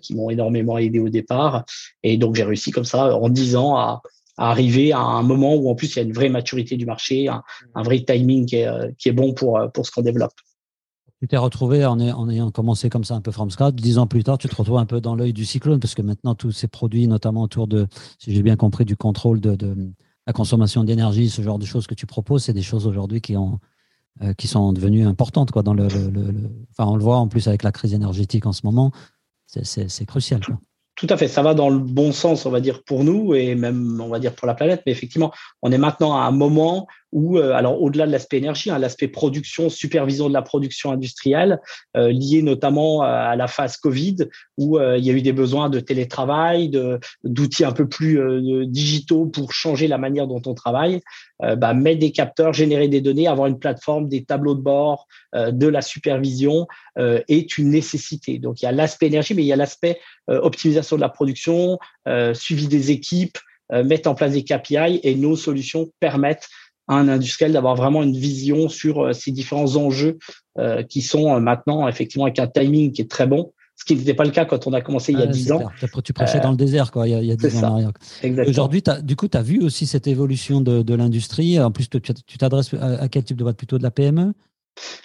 qui 0.00 0.14
m'ont 0.14 0.30
énormément 0.30 0.78
aidé 0.78 0.98
au 0.98 1.08
départ. 1.08 1.64
Et 2.02 2.16
donc 2.16 2.34
j'ai 2.36 2.44
réussi 2.44 2.70
comme 2.70 2.84
ça 2.84 3.16
en 3.16 3.28
dix 3.28 3.56
ans 3.56 3.76
à, 3.76 4.02
à 4.36 4.50
arriver 4.50 4.92
à 4.92 5.00
un 5.00 5.22
moment 5.22 5.54
où 5.54 5.68
en 5.70 5.74
plus 5.74 5.94
il 5.94 5.96
y 5.96 6.00
a 6.00 6.04
une 6.04 6.12
vraie 6.12 6.28
maturité 6.28 6.76
du 6.76 6.86
marché, 6.86 7.28
un, 7.28 7.42
un 7.74 7.82
vrai 7.82 8.00
timing 8.00 8.46
qui 8.46 8.56
est, 8.56 8.68
qui 8.98 9.08
est 9.08 9.12
bon 9.12 9.34
pour, 9.34 9.60
pour 9.72 9.86
ce 9.86 9.90
qu'on 9.90 10.02
développe. 10.02 10.32
Tu 11.20 11.28
t'es 11.28 11.36
retrouvé 11.36 11.84
en, 11.84 12.00
ayant 12.00 12.50
commencé 12.50 12.88
comme 12.88 13.04
ça 13.04 13.14
un 13.14 13.20
peu 13.20 13.30
from 13.30 13.50
scratch. 13.50 13.74
Dix 13.74 13.98
ans 13.98 14.06
plus 14.06 14.24
tard, 14.24 14.38
tu 14.38 14.48
te 14.48 14.56
retrouves 14.56 14.78
un 14.78 14.86
peu 14.86 15.02
dans 15.02 15.14
l'œil 15.14 15.34
du 15.34 15.44
cyclone 15.44 15.78
parce 15.78 15.94
que 15.94 16.00
maintenant, 16.00 16.34
tous 16.34 16.50
ces 16.50 16.66
produits, 16.66 17.06
notamment 17.08 17.42
autour 17.42 17.66
de, 17.66 17.86
si 18.18 18.34
j'ai 18.34 18.42
bien 18.42 18.56
compris, 18.56 18.86
du 18.86 18.96
contrôle 18.96 19.38
de, 19.38 19.92
la 20.26 20.32
consommation 20.32 20.82
d'énergie, 20.82 21.28
ce 21.28 21.42
genre 21.42 21.58
de 21.58 21.66
choses 21.66 21.86
que 21.86 21.94
tu 21.94 22.06
proposes, 22.06 22.44
c'est 22.44 22.54
des 22.54 22.62
choses 22.62 22.86
aujourd'hui 22.86 23.20
qui, 23.20 23.36
euh, 23.36 24.32
sont 24.44 24.72
devenues 24.72 25.06
importantes. 25.06 25.50
Quoi, 25.50 25.62
enfin, 25.62 26.90
on 26.90 26.96
le 26.96 27.02
voit 27.02 27.18
en 27.18 27.28
plus 27.28 27.48
avec 27.48 27.64
la 27.64 27.72
crise 27.72 27.92
énergétique 27.92 28.46
en 28.46 28.52
ce 28.52 28.62
moment, 28.64 28.90
c'est 29.46 30.06
crucial. 30.06 30.40
Tout 30.94 31.06
à 31.10 31.18
fait, 31.18 31.28
ça 31.28 31.42
va 31.42 31.52
dans 31.52 31.68
le 31.68 31.78
bon 31.78 32.12
sens, 32.12 32.46
on 32.46 32.50
va 32.50 32.60
dire, 32.60 32.82
pour 32.82 33.04
nous 33.04 33.34
et 33.34 33.54
même, 33.54 34.00
on 34.00 34.08
va 34.08 34.18
dire, 34.18 34.34
pour 34.34 34.46
la 34.46 34.54
planète. 34.54 34.82
Mais 34.86 34.92
effectivement, 34.92 35.32
on 35.60 35.70
est 35.70 35.78
maintenant 35.78 36.16
à 36.16 36.22
un 36.22 36.30
moment 36.30 36.86
ou 37.12 37.38
euh, 37.38 37.52
alors 37.52 37.82
au-delà 37.82 38.06
de 38.06 38.12
l'aspect 38.12 38.38
énergie, 38.38 38.70
hein, 38.70 38.78
l'aspect 38.78 39.08
production, 39.08 39.68
supervision 39.68 40.28
de 40.28 40.34
la 40.34 40.42
production 40.42 40.92
industrielle, 40.92 41.60
euh, 41.96 42.12
lié 42.12 42.42
notamment 42.42 43.02
à 43.02 43.34
la 43.36 43.48
phase 43.48 43.76
Covid, 43.76 44.16
où 44.56 44.78
euh, 44.78 44.96
il 44.98 45.04
y 45.04 45.10
a 45.10 45.12
eu 45.12 45.22
des 45.22 45.32
besoins 45.32 45.70
de 45.70 45.80
télétravail, 45.80 46.68
de, 46.68 47.00
d'outils 47.24 47.64
un 47.64 47.72
peu 47.72 47.88
plus 47.88 48.20
digitaux 48.66 49.26
pour 49.26 49.52
changer 49.52 49.88
la 49.88 49.98
manière 49.98 50.26
dont 50.26 50.42
on 50.46 50.54
travaille, 50.54 51.00
bah, 51.40 51.72
mettre 51.74 52.00
des 52.00 52.12
capteurs, 52.12 52.52
générer 52.52 52.88
des 52.88 53.00
données, 53.00 53.26
avoir 53.26 53.46
une 53.46 53.58
plateforme, 53.58 54.08
des 54.08 54.24
tableaux 54.24 54.54
de 54.54 54.60
bord, 54.60 55.06
de 55.34 55.66
la 55.66 55.80
supervision 55.80 56.66
est 56.96 57.58
une 57.58 57.70
nécessité. 57.70 58.38
Donc 58.38 58.60
il 58.60 58.66
y 58.66 58.68
a 58.68 58.72
l'aspect 58.72 59.06
énergie, 59.06 59.34
mais 59.34 59.42
il 59.42 59.46
y 59.46 59.52
a 59.52 59.56
l'aspect 59.56 60.00
optimisation 60.28 60.96
de 60.96 61.00
la 61.00 61.08
production, 61.08 61.78
suivi 62.34 62.68
des 62.68 62.90
équipes, 62.90 63.38
mettre 63.72 64.08
en 64.08 64.14
place 64.14 64.32
des 64.32 64.44
KPI 64.44 65.00
et 65.02 65.14
nos 65.14 65.36
solutions 65.36 65.90
permettent 66.00 66.48
un 66.90 67.08
industriel 67.08 67.52
d'avoir 67.52 67.76
vraiment 67.76 68.02
une 68.02 68.16
vision 68.16 68.68
sur 68.68 69.00
euh, 69.00 69.12
ces 69.12 69.30
différents 69.30 69.76
enjeux 69.76 70.18
euh, 70.58 70.82
qui 70.82 71.02
sont 71.02 71.34
euh, 71.34 71.40
maintenant 71.40 71.88
effectivement 71.88 72.24
avec 72.24 72.38
un 72.38 72.48
timing 72.48 72.92
qui 72.92 73.02
est 73.02 73.10
très 73.10 73.26
bon 73.26 73.52
ce 73.76 73.84
qui 73.86 73.96
n'était 73.96 74.12
pas 74.12 74.24
le 74.24 74.30
cas 74.30 74.44
quand 74.44 74.66
on 74.66 74.74
a 74.74 74.82
commencé 74.82 75.12
il 75.12 75.18
y 75.18 75.22
a 75.22 75.26
10 75.26 75.52
ans. 75.52 75.62
Tu 76.04 76.12
prêchais 76.12 76.38
dans 76.40 76.50
le 76.50 76.56
désert, 76.58 76.90
quoi, 76.90 77.08
il 77.08 77.24
y 77.24 77.32
a, 77.32 77.36
10 77.36 77.64
ans 77.64 77.90
Aujourd'hui, 78.46 78.82
du 79.02 79.16
coup, 79.16 79.26
tu 79.26 79.38
as 79.38 79.42
vu 79.42 79.62
aussi 79.62 79.86
cette 79.86 80.06
évolution 80.06 80.60
de, 80.60 80.94
l'industrie? 80.94 81.58
En 81.58 81.70
plus, 81.70 81.88
tu 81.88 82.36
t'adresses 82.36 82.74
à, 82.74 83.08
quel 83.08 83.24
type 83.24 83.38
de 83.38 83.42
boîte? 83.42 83.56
Plutôt 83.56 83.78
de 83.78 83.82
la 83.82 83.90
PME 83.90 84.34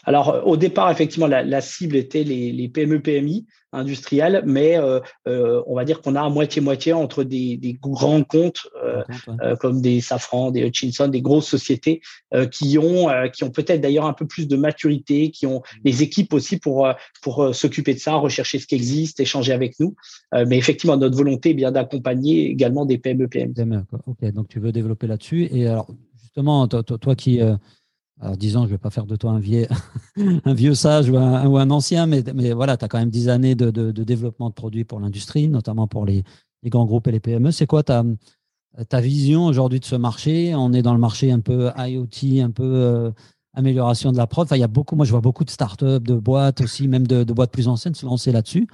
alors, 0.05 0.43
au 0.45 0.57
départ, 0.57 0.89
effectivement, 0.91 1.27
la, 1.27 1.61
cible 1.61 1.95
était 1.95 2.23
les, 2.23 2.51
les 2.51 2.69
PME-PMI, 2.69 3.45
industriel, 3.75 4.43
mais 4.45 4.77
euh, 4.77 4.99
euh, 5.27 5.61
on 5.67 5.75
va 5.75 5.85
dire 5.85 6.01
qu'on 6.01 6.15
a 6.15 6.21
à 6.21 6.29
moitié-moitié 6.29 6.93
entre 6.93 7.23
des, 7.23 7.77
grands 7.81 8.23
comptes 8.23 8.67
euh, 8.83 9.55
comme 9.57 9.81
des 9.81 10.01
Safran, 10.01 10.51
des 10.51 10.65
Hutchinson, 10.65 11.07
des 11.07 11.21
grosses 11.21 11.47
sociétés 11.47 12.01
qui 12.51 12.77
ont, 12.77 13.07
qui 13.33 13.43
ont 13.43 13.51
peut-être 13.51 13.81
d'ailleurs 13.81 14.05
un 14.05 14.13
peu 14.13 14.25
plus 14.25 14.47
de 14.47 14.55
maturité, 14.55 15.31
qui 15.31 15.45
ont 15.45 15.59
mm. 15.59 15.79
les 15.83 16.03
équipes 16.03 16.33
aussi 16.33 16.57
pour, 16.57 16.87
pour 17.21 17.53
s'occuper 17.53 17.93
de 17.93 17.99
ça, 17.99 18.15
rechercher 18.15 18.59
ce 18.59 18.67
qui 18.67 18.75
existe, 18.75 19.19
échanger 19.19 19.53
avec 19.53 19.79
nous. 19.79 19.95
mais 20.33 20.57
effectivement, 20.57 20.97
notre 20.97 21.17
volonté 21.17 21.51
est 21.51 21.55
bien 21.55 21.71
d'accompagner 21.71 22.49
également 22.49 22.85
des 22.85 22.97
PME, 22.97 23.27
PMI. 23.27 23.77
ok, 24.05 24.31
donc 24.31 24.47
tu 24.47 24.59
veux 24.59 24.71
développer 24.71 25.07
là-dessus. 25.07 25.47
Et 25.51 25.67
alors, 25.67 25.87
justement, 26.21 26.67
toi, 26.67 26.83
toi 26.83 27.15
qui 27.15 27.39
alors 28.21 28.37
disons, 28.37 28.61
je 28.61 28.65
ne 28.67 28.71
vais 28.71 28.77
pas 28.77 28.89
faire 28.89 29.05
de 29.05 29.15
toi 29.15 29.31
un 29.31 29.39
vieux, 29.39 29.67
un 30.45 30.53
vieux 30.53 30.73
sage 30.73 31.09
ou 31.09 31.17
un, 31.17 31.69
ancien, 31.69 32.05
mais, 32.05 32.23
mais 32.33 32.53
voilà, 32.53 32.77
tu 32.77 32.85
as 32.85 32.87
quand 32.87 32.97
même 32.97 33.09
dix 33.09 33.27
années 33.27 33.55
de, 33.55 33.91
développement 33.91 34.49
de 34.49 34.53
produits 34.53 34.85
pour 34.85 34.99
l'industrie, 34.99 35.49
notamment 35.49 35.87
pour 35.87 36.05
les, 36.05 36.23
grands 36.65 36.85
groupes 36.85 37.07
et 37.07 37.11
les 37.11 37.19
PME. 37.19 37.51
C'est 37.51 37.67
quoi 37.67 37.83
ta, 37.83 38.03
ta 38.89 39.01
vision 39.01 39.45
aujourd'hui 39.45 39.79
de 39.79 39.85
ce 39.85 39.95
marché? 39.95 40.55
On 40.55 40.73
est 40.73 40.81
dans 40.81 40.93
le 40.93 40.99
marché 40.99 41.31
un 41.31 41.41
peu 41.41 41.71
IoT, 41.77 42.41
un 42.41 42.51
peu 42.51 42.63
euh, 42.63 43.11
amélioration 43.53 44.11
de 44.11 44.17
la 44.17 44.27
prod. 44.27 44.45
Enfin, 44.45 44.55
il 44.55 44.61
y 44.61 44.63
a 44.63 44.67
beaucoup, 44.67 44.95
moi 44.95 45.05
je 45.05 45.11
vois 45.11 45.21
beaucoup 45.21 45.43
de 45.43 45.49
startups, 45.49 45.99
de 45.99 46.15
boîtes 46.15 46.61
aussi, 46.61 46.87
même 46.87 47.05
de, 47.05 47.23
de 47.23 47.33
boîtes 47.33 47.51
plus 47.51 47.67
anciennes 47.67 47.95
se 47.95 48.05
lancer 48.05 48.31
là-dessus. 48.31 48.67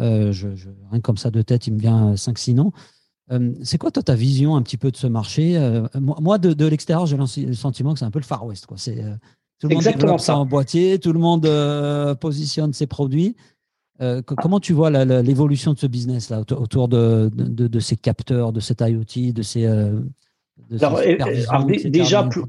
Euh, 0.00 0.32
je, 0.32 0.48
rien 0.90 1.00
comme 1.00 1.16
ça 1.16 1.30
de 1.30 1.42
tête, 1.42 1.66
il 1.66 1.74
me 1.74 1.78
vient 1.78 2.14
5-6 2.14 2.54
noms. 2.54 2.72
Euh, 3.32 3.52
c'est 3.62 3.78
quoi 3.78 3.90
toi 3.90 4.02
ta 4.02 4.14
vision 4.14 4.56
un 4.56 4.62
petit 4.62 4.76
peu 4.76 4.90
de 4.90 4.96
ce 4.96 5.06
marché 5.06 5.56
euh, 5.56 5.86
Moi, 6.00 6.38
de, 6.38 6.66
l'extérieur, 6.66 7.06
j'ai 7.06 7.16
le 7.16 7.54
sentiment 7.54 7.92
que 7.92 7.98
c'est 7.98 8.04
un 8.04 8.10
peu 8.10 8.18
le 8.18 8.24
Far 8.24 8.44
West. 8.44 8.66
Quoi. 8.66 8.76
C'est, 8.76 9.02
euh, 9.02 9.14
tout 9.60 9.68
le 9.68 9.74
monde 10.06 10.20
ça 10.20 10.36
en 10.36 10.46
boîtier, 10.46 10.98
tout 10.98 11.12
le 11.12 11.18
monde 11.18 11.48
positionne 12.18 12.72
ses 12.72 12.86
produits. 12.86 13.36
comment 14.24 14.58
tu 14.58 14.72
vois 14.72 14.90
l'évolution 15.04 15.74
de 15.74 15.78
ce 15.78 15.86
business 15.86 16.30
là 16.30 16.40
autour 16.40 16.88
de, 16.88 17.78
ces 17.78 17.96
capteurs, 17.96 18.52
de 18.52 18.60
cet 18.60 18.80
IoT, 18.80 19.32
de 19.32 19.42
ces, 19.42 19.68
déjà, 20.68 22.24
plus, 22.24 22.46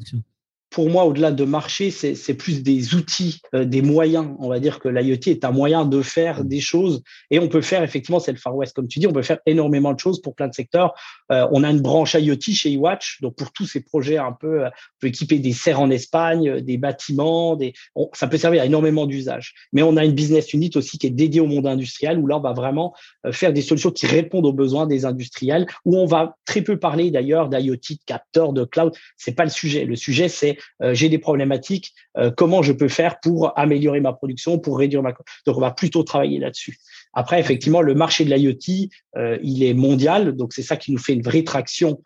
pour 0.71 0.89
moi, 0.89 1.03
au-delà 1.03 1.31
de 1.31 1.44
marché, 1.44 1.91
c'est 1.91 2.33
plus 2.33 2.63
des 2.63 2.95
outils, 2.95 3.41
euh, 3.53 3.65
des 3.65 3.81
moyens. 3.81 4.29
On 4.39 4.47
va 4.47 4.59
dire 4.62 4.79
que 4.79 4.88
l'IoT 4.88 5.27
est 5.27 5.44
un 5.44 5.51
moyen 5.51 5.83
de 5.83 6.01
faire 6.01 6.44
mm. 6.44 6.47
des 6.47 6.62
choses 6.62 7.03
et 7.29 7.39
on 7.39 7.50
peut 7.50 7.62
faire, 7.62 7.83
effectivement, 7.83 8.19
c'est 8.19 8.31
le 8.31 8.38
Far 8.38 8.56
West, 8.56 8.73
comme 8.73 8.88
tu 8.88 9.00
dis, 9.00 9.06
on 9.06 9.12
peut 9.12 9.21
faire 9.21 9.39
énormément 9.45 9.94
de 9.94 10.00
choses 10.00 10.21
pour 10.21 10.33
plein 10.33 10.47
de 10.47 10.53
secteurs. 10.53 10.94
Euh, 11.31 11.45
on 11.51 11.65
a 11.65 11.69
une 11.69 11.81
branche 11.81 12.13
IoT 12.13 12.39
chez 12.53 12.71
iWatch, 12.71 13.21
donc 13.21 13.35
pour 13.35 13.51
tous 13.51 13.65
ces 13.65 13.81
projets 13.81 14.18
un 14.18 14.31
peu, 14.31 14.63
euh, 14.63 14.68
on 14.68 15.00
peut 15.01 15.07
équiper 15.07 15.39
des 15.39 15.51
serres 15.51 15.81
en 15.81 15.89
Espagne, 15.89 16.62
des 16.62 16.77
bâtiments, 16.77 17.57
des, 17.57 17.73
ça 18.13 18.27
peut 18.27 18.38
servir 18.38 18.62
à 18.62 18.65
énormément 18.65 19.06
d'usages. 19.06 19.53
Mais 19.73 19.83
on 19.83 19.97
a 19.97 20.06
une 20.06 20.13
business 20.13 20.53
unit 20.53 20.71
aussi 20.75 20.97
qui 20.97 21.07
est 21.07 21.12
dédiée 21.12 21.41
au 21.41 21.47
monde 21.47 21.68
industriel 21.68 22.18
où 22.18 22.28
là, 22.28 22.37
on 22.37 22.42
va 22.42 22.54
vraiment 22.54 22.95
faire 23.31 23.51
des 23.51 23.61
solutions 23.61 23.92
qui 23.92 24.07
répondent 24.07 24.45
aux 24.45 24.54
besoins 24.54 24.87
des 24.87 25.04
industriels, 25.04 25.68
où 25.83 25.97
on 25.97 26.06
va 26.06 26.37
très 26.45 26.61
peu 26.61 26.80
parler 26.80 27.11
d'ailleurs 27.11 27.49
d'IoT, 27.49 27.75
de 27.75 27.97
capteurs, 28.06 28.54
de 28.54 28.63
cloud. 28.63 28.94
C'est 29.18 29.33
pas 29.33 29.44
le 29.44 29.49
sujet. 29.49 29.83
Le 29.83 29.95
sujet, 29.97 30.30
c'est 30.30 30.51
euh, 30.51 30.60
j'ai 30.94 31.09
des 31.09 31.18
problématiques, 31.18 31.94
euh, 32.18 32.31
comment 32.35 32.61
je 32.61 32.73
peux 32.73 32.87
faire 32.87 33.19
pour 33.19 33.57
améliorer 33.57 33.99
ma 33.99 34.13
production, 34.13 34.59
pour 34.59 34.77
réduire 34.77 35.01
ma. 35.01 35.13
Donc, 35.45 35.57
on 35.57 35.61
va 35.61 35.71
plutôt 35.71 36.03
travailler 36.03 36.39
là-dessus. 36.39 36.77
Après, 37.13 37.39
effectivement, 37.39 37.81
le 37.81 37.94
marché 37.94 38.25
de 38.25 38.33
l'IoT, 38.33 38.89
euh, 39.18 39.37
il 39.44 39.63
est 39.63 39.73
mondial, 39.73 40.35
donc 40.35 40.53
c'est 40.53 40.63
ça 40.63 40.77
qui 40.77 40.91
nous 40.91 40.97
fait 40.97 41.13
une 41.13 41.23
vraie 41.23 41.44
traction 41.44 42.01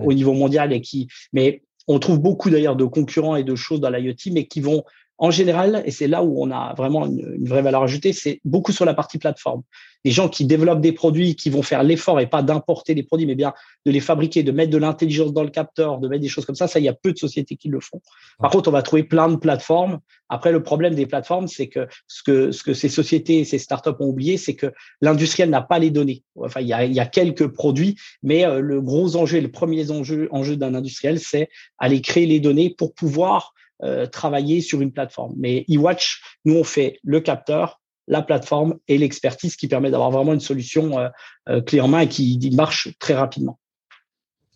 au 0.00 0.12
niveau 0.14 0.32
mondial 0.32 0.72
et 0.72 0.80
qui. 0.80 1.06
Mais 1.34 1.60
on 1.86 1.98
trouve 1.98 2.18
beaucoup 2.18 2.48
d'ailleurs 2.48 2.76
de 2.76 2.84
concurrents 2.84 3.36
et 3.36 3.44
de 3.44 3.54
choses 3.54 3.80
dans 3.80 3.90
l'IoT, 3.90 4.32
mais 4.32 4.46
qui 4.46 4.60
vont 4.60 4.84
en 5.18 5.32
général, 5.32 5.82
et 5.84 5.90
c'est 5.90 6.06
là 6.06 6.22
où 6.22 6.40
on 6.40 6.50
a 6.52 6.74
vraiment 6.74 7.04
une, 7.04 7.44
vraie 7.44 7.62
valeur 7.62 7.82
ajoutée, 7.82 8.12
c'est 8.12 8.40
beaucoup 8.44 8.70
sur 8.70 8.84
la 8.84 8.94
partie 8.94 9.18
plateforme. 9.18 9.62
Les 10.04 10.12
gens 10.12 10.28
qui 10.28 10.44
développent 10.44 10.80
des 10.80 10.92
produits, 10.92 11.34
qui 11.34 11.50
vont 11.50 11.62
faire 11.62 11.82
l'effort 11.82 12.20
et 12.20 12.28
pas 12.28 12.40
d'importer 12.40 12.94
des 12.94 13.02
produits, 13.02 13.26
mais 13.26 13.34
bien 13.34 13.52
de 13.84 13.90
les 13.90 13.98
fabriquer, 13.98 14.44
de 14.44 14.52
mettre 14.52 14.70
de 14.70 14.78
l'intelligence 14.78 15.32
dans 15.32 15.42
le 15.42 15.50
capteur, 15.50 15.98
de 15.98 16.06
mettre 16.06 16.22
des 16.22 16.28
choses 16.28 16.46
comme 16.46 16.54
ça, 16.54 16.68
ça, 16.68 16.78
il 16.78 16.84
y 16.84 16.88
a 16.88 16.94
peu 16.94 17.12
de 17.12 17.18
sociétés 17.18 17.56
qui 17.56 17.68
le 17.68 17.80
font. 17.80 18.00
Par 18.38 18.52
contre, 18.52 18.68
on 18.68 18.72
va 18.72 18.82
trouver 18.82 19.02
plein 19.02 19.28
de 19.28 19.34
plateformes. 19.34 19.98
Après, 20.28 20.52
le 20.52 20.62
problème 20.62 20.94
des 20.94 21.06
plateformes, 21.06 21.48
c'est 21.48 21.66
que 21.66 21.88
ce 22.06 22.22
que, 22.22 22.52
ce 22.52 22.62
que 22.62 22.72
ces 22.72 22.88
sociétés, 22.88 23.44
ces 23.44 23.58
startups 23.58 23.90
ont 23.98 24.06
oublié, 24.06 24.36
c'est 24.36 24.54
que 24.54 24.72
l'industriel 25.00 25.50
n'a 25.50 25.62
pas 25.62 25.80
les 25.80 25.90
données. 25.90 26.22
Enfin, 26.36 26.60
il 26.60 26.68
y 26.68 26.72
a, 26.72 26.84
il 26.84 26.92
y 26.92 27.00
a 27.00 27.06
quelques 27.06 27.48
produits, 27.48 27.96
mais 28.22 28.46
euh, 28.46 28.60
le 28.60 28.80
gros 28.80 29.16
enjeu, 29.16 29.40
le 29.40 29.50
premier 29.50 29.90
enjeu, 29.90 30.28
enjeu 30.30 30.56
d'un 30.56 30.74
industriel, 30.74 31.18
c'est 31.18 31.48
aller 31.78 32.00
créer 32.02 32.26
les 32.26 32.38
données 32.38 32.70
pour 32.70 32.94
pouvoir 32.94 33.52
euh, 33.84 34.06
travailler 34.06 34.60
sur 34.60 34.80
une 34.80 34.90
plateforme. 34.90 35.34
Mais 35.36 35.64
eWatch, 35.68 36.20
nous, 36.44 36.56
on 36.56 36.64
fait 36.64 36.98
le 37.04 37.20
capteur, 37.20 37.80
la 38.08 38.22
plateforme 38.22 38.74
et 38.88 38.98
l'expertise 38.98 39.54
qui 39.54 39.68
permet 39.68 39.92
d'avoir 39.92 40.10
vraiment 40.10 40.32
une 40.32 40.40
solution 40.40 40.98
euh, 40.98 41.08
euh, 41.48 41.60
clé 41.60 41.80
en 41.80 41.86
main 41.86 42.00
et 42.00 42.08
qui 42.08 42.50
marche 42.56 42.88
très 42.98 43.14
rapidement. 43.14 43.60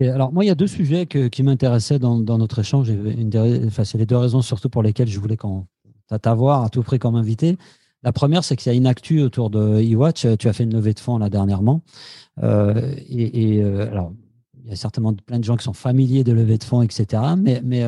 alors, 0.00 0.32
moi, 0.32 0.44
il 0.44 0.48
y 0.48 0.50
a 0.50 0.56
deux 0.56 0.66
sujets 0.66 1.06
qui 1.06 1.42
m'intéressaient 1.44 2.00
dans, 2.00 2.18
notre 2.18 2.58
échange. 2.58 2.90
enfin, 3.68 3.84
c'est 3.84 3.98
les 3.98 4.06
deux 4.06 4.16
raisons 4.16 4.42
surtout 4.42 4.68
pour 4.68 4.82
lesquelles 4.82 5.08
je 5.08 5.20
voulais 5.20 5.38
t'avoir 6.20 6.64
à 6.64 6.68
tout 6.68 6.82
prix 6.82 6.98
comme 6.98 7.14
invité. 7.14 7.56
La 8.02 8.10
première, 8.10 8.42
c'est 8.42 8.56
qu'il 8.56 8.72
y 8.72 8.74
a 8.74 8.76
une 8.76 8.88
actu 8.88 9.22
autour 9.22 9.50
de 9.50 9.80
eWatch. 9.80 10.26
Tu 10.36 10.48
as 10.48 10.52
fait 10.52 10.64
une 10.64 10.74
levée 10.74 10.94
de 10.94 10.98
fonds 10.98 11.18
là 11.18 11.30
dernièrement. 11.30 11.82
et, 12.42 13.62
alors, 13.62 14.12
il 14.64 14.70
y 14.70 14.72
a 14.72 14.76
certainement 14.76 15.14
plein 15.14 15.38
de 15.38 15.44
gens 15.44 15.56
qui 15.56 15.62
sont 15.62 15.72
familiers 15.72 16.24
de 16.24 16.32
levée 16.32 16.58
de 16.58 16.64
fonds, 16.64 16.82
etc. 16.82 17.22
Mais 17.36 17.84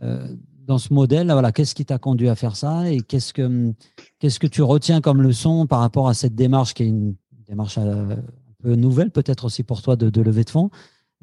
dans 0.00 0.78
ce 0.78 0.92
modèle, 0.92 1.30
voilà, 1.30 1.52
qu'est-ce 1.52 1.74
qui 1.74 1.84
t'a 1.84 1.98
conduit 1.98 2.28
à 2.28 2.34
faire 2.34 2.56
ça 2.56 2.90
et 2.90 3.00
qu'est-ce 3.00 3.32
que, 3.32 3.72
qu'est-ce 4.18 4.40
que 4.40 4.46
tu 4.46 4.62
retiens 4.62 5.00
comme 5.00 5.22
leçon 5.22 5.66
par 5.66 5.80
rapport 5.80 6.08
à 6.08 6.14
cette 6.14 6.34
démarche 6.34 6.74
qui 6.74 6.82
est 6.82 6.88
une 6.88 7.14
démarche 7.46 7.78
un 7.78 8.08
peu 8.62 8.74
nouvelle 8.74 9.10
peut-être 9.10 9.44
aussi 9.44 9.62
pour 9.62 9.82
toi 9.82 9.96
de, 9.96 10.10
de 10.10 10.20
levée 10.20 10.44
de 10.44 10.50
fonds. 10.50 10.70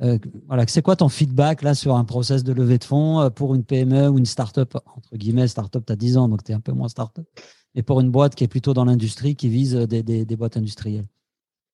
Euh, 0.02 0.18
voilà, 0.48 0.66
c'est 0.68 0.82
quoi 0.82 0.96
ton 0.96 1.10
feedback 1.10 1.62
là 1.62 1.76
sur 1.76 1.96
un 1.96 2.04
process 2.04 2.44
de 2.44 2.52
levée 2.52 2.80
de 2.80 2.84
fonds 2.84 3.22
euh, 3.22 3.30
pour 3.30 3.54
une 3.54 3.64
PME 3.64 4.10
ou 4.10 4.18
une 4.18 4.26
startup 4.26 4.76
entre 4.76 5.16
guillemets 5.16 5.48
startup 5.48 5.86
tu 5.86 5.94
as 5.94 5.96
10 5.96 6.18
ans 6.18 6.30
donc 6.30 6.44
tu 6.44 6.52
es 6.52 6.56
un 6.56 6.60
peu 6.60 6.72
moins 6.72 6.88
startup 6.88 7.30
mais 7.76 7.84
pour 7.84 8.02
une 8.02 8.10
boîte 8.10 8.34
qui 8.34 8.44
est 8.44 8.48
plutôt 8.48 8.74
dans 8.74 8.86
l'industrie 8.86 9.36
qui 9.36 9.50
vise 9.50 9.74
des, 9.76 10.02
des, 10.04 10.36
boîtes 10.36 10.58
industrielles? 10.58 11.06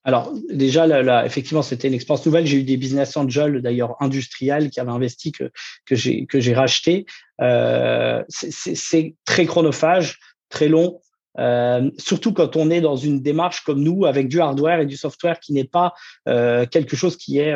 Alors 0.09 0.33
déjà, 0.49 1.23
effectivement, 1.23 1.61
c'était 1.61 1.87
une 1.87 1.93
expérience 1.93 2.25
nouvelle. 2.25 2.47
J'ai 2.47 2.57
eu 2.57 2.63
des 2.63 2.77
business 2.77 3.15
angels, 3.15 3.61
d'ailleurs 3.61 3.95
industriels, 3.99 4.71
qui 4.71 4.79
avaient 4.79 4.89
investi 4.89 5.31
que 5.31 5.51
que 5.85 5.93
j'ai 5.93 6.25
que 6.25 6.39
j'ai 6.39 6.55
racheté. 6.55 7.05
Euh, 7.41 8.23
c'est 8.27 9.13
très 9.23 9.45
chronophage, 9.45 10.17
très 10.49 10.67
long. 10.67 10.99
Euh, 11.37 11.91
surtout 11.99 12.33
quand 12.33 12.55
on 12.55 12.71
est 12.71 12.81
dans 12.81 12.95
une 12.95 13.21
démarche 13.21 13.61
comme 13.63 13.83
nous, 13.83 14.07
avec 14.07 14.29
du 14.29 14.41
hardware 14.41 14.79
et 14.79 14.87
du 14.87 14.97
software 14.97 15.39
qui 15.39 15.53
n'est 15.53 15.63
pas 15.63 15.93
euh, 16.27 16.65
quelque 16.65 16.95
chose 16.95 17.15
qui 17.15 17.37
est 17.37 17.53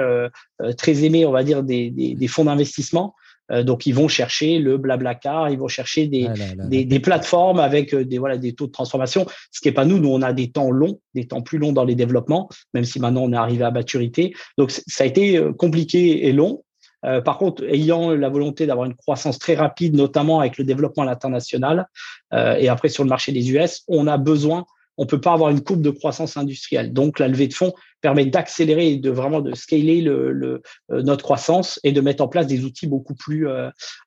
très 0.78 1.04
aimé, 1.04 1.26
on 1.26 1.32
va 1.32 1.44
dire, 1.44 1.64
des 1.64 2.28
fonds 2.28 2.46
d'investissement. 2.46 3.16
Donc, 3.62 3.86
ils 3.86 3.94
vont 3.94 4.08
chercher 4.08 4.58
le 4.58 4.78
blabla 4.78 5.14
car, 5.14 5.50
ils 5.50 5.60
vont 5.60 5.68
chercher 5.68 6.08
des, 6.08 6.28
des, 6.70 6.86
des, 6.86 7.00
plateformes 7.00 7.60
avec 7.60 7.94
des, 7.94 8.18
voilà, 8.18 8.38
des 8.38 8.54
taux 8.54 8.66
de 8.66 8.72
transformation, 8.72 9.28
ce 9.52 9.62
qui 9.62 9.68
n'est 9.68 9.74
pas 9.74 9.86
nous. 9.86 10.00
Nous, 10.00 10.10
on 10.10 10.22
a 10.24 10.34
des 10.34 10.50
temps 10.50 10.72
longs, 10.72 11.00
des 11.14 11.28
temps 11.28 11.42
plus 11.42 11.60
longs 11.60 11.74
dans 11.74 11.86
les 11.86 11.96
développements, 11.96 12.50
même 12.74 12.86
si 12.86 13.00
maintenant 13.00 13.24
on 13.24 13.34
est 13.34 13.38
arrivé 13.38 13.64
à 13.64 13.72
maturité. 13.72 14.34
Donc, 14.58 14.72
ça 14.72 15.04
a 15.04 15.08
été 15.08 15.40
compliqué 15.58 16.28
et 16.28 16.32
long. 16.32 16.64
Euh, 17.06 17.22
par 17.22 17.38
contre, 17.38 17.64
ayant 17.64 18.12
la 18.12 18.30
volonté 18.30 18.66
d'avoir 18.66 18.86
une 18.86 18.96
croissance 18.96 19.40
très 19.40 19.56
rapide, 19.56 19.96
notamment 19.96 20.40
avec 20.40 20.58
le 20.58 20.64
développement 20.64 21.04
à 21.04 21.06
l'international 21.06 21.88
euh, 22.34 22.56
et 22.56 22.70
après 22.70 22.90
sur 22.90 23.04
le 23.04 23.10
marché 23.10 23.32
des 23.32 23.52
US, 23.52 23.84
on 23.88 24.08
a 24.08 24.18
besoin, 24.18 24.66
on 24.98 25.06
peut 25.06 25.22
pas 25.22 25.34
avoir 25.34 25.50
une 25.50 25.62
courbe 25.62 25.82
de 25.82 25.90
croissance 25.90 26.38
industrielle. 26.38 26.94
Donc, 26.94 27.20
la 27.20 27.28
levée 27.28 27.48
de 27.48 27.54
fonds 27.54 27.74
permet 28.02 28.26
d'accélérer 28.26 28.92
et 28.92 28.98
de 28.98 29.10
vraiment 29.10 29.42
de 29.42 29.56
scaler 29.56 30.02
le, 30.02 30.62
euh, 30.92 31.02
notre 31.02 31.24
croissance 31.24 31.80
et 31.84 31.92
de 31.92 32.02
mettre 32.02 32.24
en 32.24 32.28
place 32.28 32.48
des 32.48 32.66
outils 32.66 32.88
beaucoup 32.88 33.16
plus, 33.16 33.48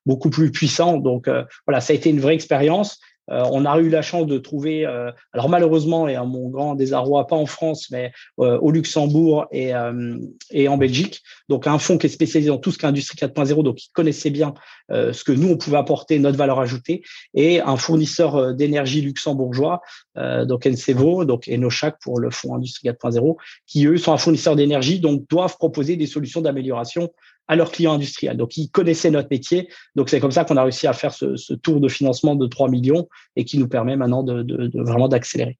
beaucoup 0.04 0.30
plus 0.30 0.50
puissants. 0.50 0.98
Donc, 0.98 1.28
voilà, 1.66 1.80
ça 1.80 1.92
a 1.92 1.96
été 1.96 2.10
une 2.10 2.20
vraie 2.20 2.34
expérience. 2.34 2.98
Euh, 3.30 3.44
on 3.50 3.64
a 3.64 3.78
eu 3.80 3.88
la 3.88 4.02
chance 4.02 4.26
de 4.26 4.38
trouver, 4.38 4.86
euh, 4.86 5.10
alors 5.32 5.48
malheureusement 5.48 6.08
et 6.08 6.14
à 6.14 6.24
mon 6.24 6.48
grand 6.48 6.74
désarroi, 6.74 7.26
pas 7.26 7.36
en 7.36 7.46
France, 7.46 7.88
mais 7.90 8.12
euh, 8.40 8.58
au 8.58 8.70
Luxembourg 8.70 9.46
et, 9.52 9.74
en 9.74 10.76
Belgique. 10.76 11.22
Donc 11.48 11.66
un 11.66 11.78
fonds 11.78 11.98
qui 11.98 12.06
est 12.06 12.10
spécialisé 12.10 12.50
dans 12.50 12.58
tout 12.58 12.70
ce 12.70 12.78
qui 12.78 12.84
est 12.84 12.88
industrie 12.88 13.16
4.0, 13.18 13.62
donc 13.62 13.76
qui 13.76 13.90
connaissait 13.92 14.30
bien 14.30 14.54
ce 14.90 15.24
que 15.24 15.32
nous 15.32 15.48
on 15.48 15.56
pouvait 15.56 15.78
apporter, 15.78 16.18
notre 16.18 16.38
valeur 16.38 16.60
ajoutée, 16.60 17.02
et 17.34 17.60
un 17.60 17.76
fournisseur 17.76 18.54
d'énergie 18.54 19.00
luxembourgeois, 19.00 19.80
donc 20.16 20.66
NCVO, 20.66 21.24
donc 21.24 21.48
Enochac 21.48 21.96
pour 22.00 22.20
le 22.20 22.30
fonds 22.30 22.54
industrie 22.54 22.88
4.0, 22.88 23.36
qui 23.66 23.86
eux 23.86 23.96
sont 23.96 24.12
un 24.12 24.18
fournisseur 24.18 24.56
d'énergie, 24.56 25.00
donc 25.00 25.28
doivent 25.28 25.56
proposer 25.56 25.96
des 25.96 26.06
solutions 26.06 26.40
d'amélioration 26.40 27.10
à 27.48 27.56
leurs 27.56 27.70
clients 27.70 27.92
industriels. 27.92 28.36
Donc, 28.36 28.56
ils 28.56 28.68
connaissaient 28.68 29.10
notre 29.10 29.28
métier. 29.30 29.68
Donc, 29.94 30.08
c'est 30.08 30.20
comme 30.20 30.32
ça 30.32 30.44
qu'on 30.44 30.56
a 30.56 30.62
réussi 30.62 30.86
à 30.86 30.92
faire 30.92 31.12
ce, 31.12 31.54
tour 31.54 31.80
de 31.80 31.88
financement 31.88 32.34
de 32.34 32.46
3 32.46 32.68
millions 32.68 33.08
et 33.36 33.44
qui 33.44 33.58
nous 33.58 33.68
permet 33.68 33.96
maintenant 33.96 34.22
de, 34.22 34.70
vraiment 34.74 35.08
d'accélérer. 35.08 35.58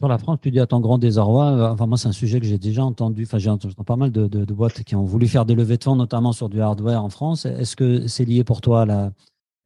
Pour 0.00 0.08
la 0.08 0.18
France, 0.18 0.38
tu 0.42 0.50
dis 0.50 0.58
à 0.58 0.66
ton 0.66 0.80
grand 0.80 0.98
désarroi, 0.98 1.52
euh, 1.52 1.68
enfin 1.68 1.86
moi 1.86 1.96
c'est 1.96 2.08
un 2.08 2.12
sujet 2.12 2.40
que 2.40 2.46
j'ai 2.46 2.58
déjà 2.58 2.84
entendu, 2.84 3.22
enfin 3.22 3.38
j'ai 3.38 3.50
entendu 3.50 3.72
pas 3.86 3.94
mal 3.94 4.10
de, 4.10 4.44
boîtes 4.52 4.82
qui 4.82 4.96
ont 4.96 5.04
voulu 5.04 5.28
faire 5.28 5.44
des 5.44 5.54
levées 5.54 5.76
de 5.76 5.84
fonds, 5.84 5.94
notamment 5.94 6.32
sur 6.32 6.48
du 6.48 6.60
hardware 6.60 7.04
en 7.04 7.08
France. 7.08 7.46
Est-ce 7.46 7.76
que 7.76 8.08
c'est 8.08 8.24
lié 8.24 8.42
pour 8.42 8.60
toi 8.60 8.84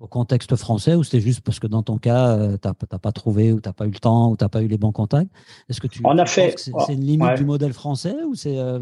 au 0.00 0.07
contexte 0.07 0.57
français 0.57 0.95
ou 0.95 1.05
c'était 1.05 1.21
juste 1.21 1.43
parce 1.43 1.59
que 1.59 1.67
dans 1.67 1.83
ton 1.83 1.99
cas, 1.99 2.37
euh, 2.37 2.57
tu 2.61 2.69
n'as 2.69 2.99
pas 2.99 3.12
trouvé 3.12 3.53
ou 3.53 3.61
tu 3.61 3.69
n'as 3.69 3.73
pas 3.73 3.87
eu 3.87 3.91
le 3.91 3.99
temps 3.99 4.31
ou 4.31 4.37
tu 4.37 4.45
n'as 4.45 4.49
pas 4.49 4.62
eu 4.62 4.67
les 4.67 4.79
bons 4.79 4.93
contacts? 4.93 5.31
Est-ce 5.69 5.81
que 5.81 5.87
tu, 5.87 6.00
On 6.05 6.19
a 6.19 6.27
fait, 6.27 6.59
c'est 6.59 6.93
une 6.93 7.05
limite 7.05 7.37
du 7.37 7.45
modèle 7.45 7.73
français 7.73 8.17
ou 8.27 8.35
c'est 8.35 8.59
euh, 8.59 8.81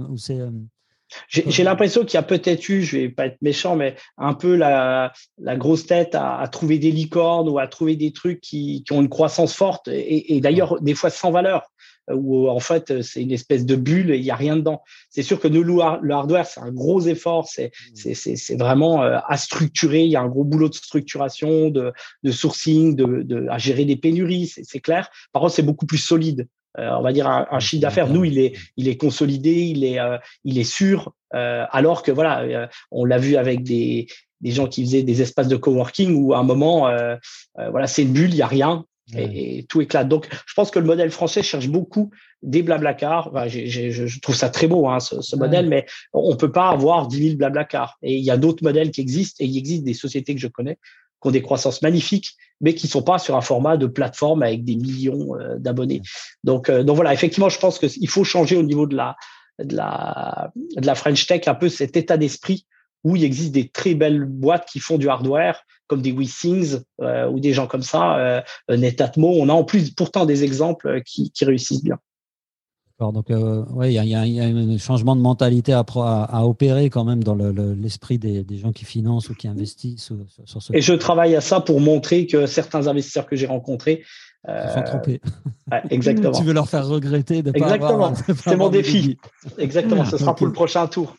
j'ai 1.28 1.64
l'impression 1.64 2.04
qu'il 2.04 2.14
y 2.14 2.18
a 2.18 2.22
peut-être 2.22 2.68
eu, 2.68 2.82
je 2.82 2.98
vais 2.98 3.08
pas 3.08 3.26
être 3.26 3.40
méchant, 3.42 3.76
mais 3.76 3.96
un 4.16 4.34
peu 4.34 4.56
la, 4.56 5.12
la 5.38 5.56
grosse 5.56 5.86
tête 5.86 6.14
à, 6.14 6.38
à, 6.38 6.48
trouver 6.48 6.78
des 6.78 6.90
licornes 6.90 7.48
ou 7.48 7.58
à 7.58 7.66
trouver 7.66 7.96
des 7.96 8.12
trucs 8.12 8.40
qui, 8.40 8.84
qui 8.84 8.92
ont 8.92 9.00
une 9.00 9.08
croissance 9.08 9.54
forte 9.54 9.88
et, 9.88 10.36
et 10.36 10.40
d'ailleurs 10.40 10.80
des 10.80 10.94
fois 10.94 11.10
sans 11.10 11.30
valeur, 11.30 11.70
où 12.12 12.48
en 12.48 12.60
fait 12.60 13.02
c'est 13.02 13.22
une 13.22 13.32
espèce 13.32 13.66
de 13.66 13.76
bulle 13.76 14.10
et 14.10 14.18
il 14.18 14.24
y 14.24 14.30
a 14.30 14.36
rien 14.36 14.56
dedans. 14.56 14.82
C'est 15.10 15.22
sûr 15.22 15.40
que 15.40 15.48
nous, 15.48 15.62
le 15.62 16.12
hardware, 16.12 16.46
c'est 16.46 16.60
un 16.60 16.72
gros 16.72 17.00
effort, 17.02 17.48
c'est 17.48 17.72
mmh. 18.04 18.56
vraiment 18.56 19.02
euh, 19.02 19.18
à 19.26 19.36
structurer, 19.36 20.04
il 20.04 20.10
y 20.10 20.16
a 20.16 20.20
un 20.20 20.28
gros 20.28 20.44
boulot 20.44 20.68
de 20.68 20.74
structuration, 20.74 21.70
de, 21.70 21.92
de 22.22 22.30
sourcing, 22.30 22.96
de, 22.96 23.22
de 23.22 23.46
à 23.48 23.58
gérer 23.58 23.84
des 23.84 23.96
pénuries, 23.96 24.46
c'est 24.46 24.80
clair. 24.80 25.10
Par 25.32 25.42
contre, 25.42 25.54
c'est 25.54 25.62
beaucoup 25.62 25.86
plus 25.86 25.98
solide. 25.98 26.48
Euh, 26.78 26.90
on 26.96 27.02
va 27.02 27.12
dire 27.12 27.26
un, 27.26 27.60
chiffre 27.60 27.82
d'affaires. 27.82 28.08
Nous, 28.08 28.24
il 28.24 28.38
est, 28.38 28.56
il 28.76 28.88
est 28.88 28.96
consolidé, 28.96 29.52
il 29.52 29.84
est, 29.84 29.98
euh, 29.98 30.18
il 30.44 30.58
est 30.58 30.64
sûr. 30.64 31.12
Euh, 31.34 31.64
alors 31.70 32.02
que 32.02 32.12
voilà, 32.12 32.68
on 32.90 33.04
l'a 33.04 33.18
vu 33.18 33.36
avec 33.36 33.62
des, 33.62 34.06
des 34.40 34.50
gens 34.50 34.66
qui 34.66 34.84
faisaient 34.84 35.02
des 35.02 35.20
espaces 35.22 35.48
de 35.48 35.56
coworking 35.56 36.14
où 36.14 36.32
à 36.34 36.38
un 36.38 36.42
moment, 36.44 36.90
voilà, 37.56 37.86
c'est 37.86 38.02
une 38.02 38.12
bulle, 38.12 38.30
il 38.30 38.36
y 38.36 38.42
a 38.42 38.46
rien. 38.46 38.84
Et, 39.16 39.64
tout 39.70 39.80
éclate. 39.80 40.06
Donc, 40.06 40.28
je 40.46 40.52
pense 40.54 40.70
que 40.70 40.78
le 40.78 40.84
modèle 40.84 41.10
français 41.10 41.42
cherche 41.42 41.68
beaucoup 41.68 42.10
des 42.42 42.62
blablacars. 42.62 43.28
Enfin, 43.28 43.48
je 43.48 44.20
trouve 44.20 44.34
ça 44.34 44.50
très 44.50 44.66
beau, 44.66 44.86
hein, 44.86 45.00
ce, 45.00 45.34
modèle, 45.34 45.66
mais 45.66 45.86
on 46.12 46.36
peut 46.36 46.52
pas 46.52 46.68
avoir 46.68 47.08
10 47.08 47.22
000 47.22 47.36
blablacars. 47.36 47.96
Et 48.02 48.16
il 48.16 48.24
y 48.24 48.30
a 48.30 48.36
d'autres 48.36 48.62
modèles 48.62 48.90
qui 48.90 49.00
existent, 49.00 49.42
et 49.42 49.46
il 49.46 49.56
existe 49.56 49.82
des 49.82 49.94
sociétés 49.94 50.34
que 50.34 50.40
je 50.40 50.48
connais 50.48 50.78
qui 51.20 51.28
ont 51.28 51.30
des 51.30 51.42
croissances 51.42 51.82
magnifiques, 51.82 52.36
mais 52.60 52.74
qui 52.74 52.88
sont 52.88 53.02
pas 53.02 53.18
sur 53.18 53.36
un 53.36 53.40
format 53.40 53.76
de 53.76 53.86
plateforme 53.86 54.42
avec 54.42 54.64
des 54.64 54.76
millions 54.76 55.34
euh, 55.36 55.56
d'abonnés. 55.58 56.02
Donc, 56.44 56.68
euh, 56.68 56.82
donc 56.82 56.96
voilà, 56.96 57.12
effectivement, 57.12 57.48
je 57.48 57.58
pense 57.58 57.78
qu'il 57.78 58.08
faut 58.08 58.24
changer 58.24 58.56
au 58.56 58.62
niveau 58.62 58.86
de 58.86 58.96
la, 58.96 59.16
de 59.62 59.76
la, 59.76 60.50
de 60.76 60.86
la 60.86 60.94
French 60.94 61.26
Tech 61.26 61.42
un 61.46 61.54
peu 61.54 61.68
cet 61.68 61.96
état 61.96 62.16
d'esprit 62.16 62.66
où 63.04 63.16
il 63.16 63.24
existe 63.24 63.52
des 63.52 63.68
très 63.68 63.94
belles 63.94 64.24
boîtes 64.24 64.68
qui 64.68 64.80
font 64.80 64.98
du 64.98 65.08
hardware, 65.08 65.62
comme 65.86 66.02
des 66.02 66.12
WeSings 66.12 66.80
euh, 67.00 67.28
ou 67.28 67.38
des 67.38 67.52
gens 67.52 67.66
comme 67.66 67.82
ça, 67.82 68.18
euh, 68.18 68.42
Netatmo. 68.76 69.34
On 69.40 69.48
a 69.48 69.52
en 69.52 69.64
plus 69.64 69.92
pourtant 69.92 70.26
des 70.26 70.42
exemples 70.42 71.00
qui 71.04 71.32
réussissent 71.42 71.84
bien. 71.84 71.98
Donc, 73.00 73.30
euh, 73.30 73.64
ouais, 73.66 73.94
il 73.94 74.04
y, 74.08 74.14
a, 74.14 74.20
un 74.20 74.76
changement 74.78 75.14
de 75.14 75.20
mentalité 75.20 75.72
à, 75.72 75.84
à, 75.88 76.44
opérer 76.44 76.90
quand 76.90 77.04
même 77.04 77.22
dans 77.22 77.36
l'esprit 77.36 78.18
des, 78.18 78.44
gens 78.58 78.72
qui 78.72 78.84
financent 78.84 79.30
ou 79.30 79.34
qui 79.34 79.46
investissent 79.46 80.12
sur, 80.44 80.60
ce. 80.60 80.72
Et 80.76 80.80
je 80.80 80.94
travaille 80.94 81.36
à 81.36 81.40
ça 81.40 81.60
pour 81.60 81.80
montrer 81.80 82.26
que 82.26 82.46
certains 82.46 82.88
investisseurs 82.88 83.26
que 83.26 83.36
j'ai 83.36 83.46
rencontrés 83.46 84.02
euh, 84.48 84.74
sont 84.74 84.82
trompés. 84.82 85.20
exactement. 85.90 86.32
tu 86.38 86.42
veux 86.42 86.52
leur 86.52 86.68
faire 86.68 86.88
regretter 86.88 87.42
de 87.42 87.52
pas 87.52 87.58
Exactement. 87.58 88.12
C'est 88.44 88.56
mon 88.56 88.68
défi. 88.68 89.16
Exactement. 89.58 90.04
Ce 90.04 90.18
sera 90.18 90.34
pour 90.34 90.46
le 90.46 90.52
prochain 90.52 90.88
tour. 90.88 91.16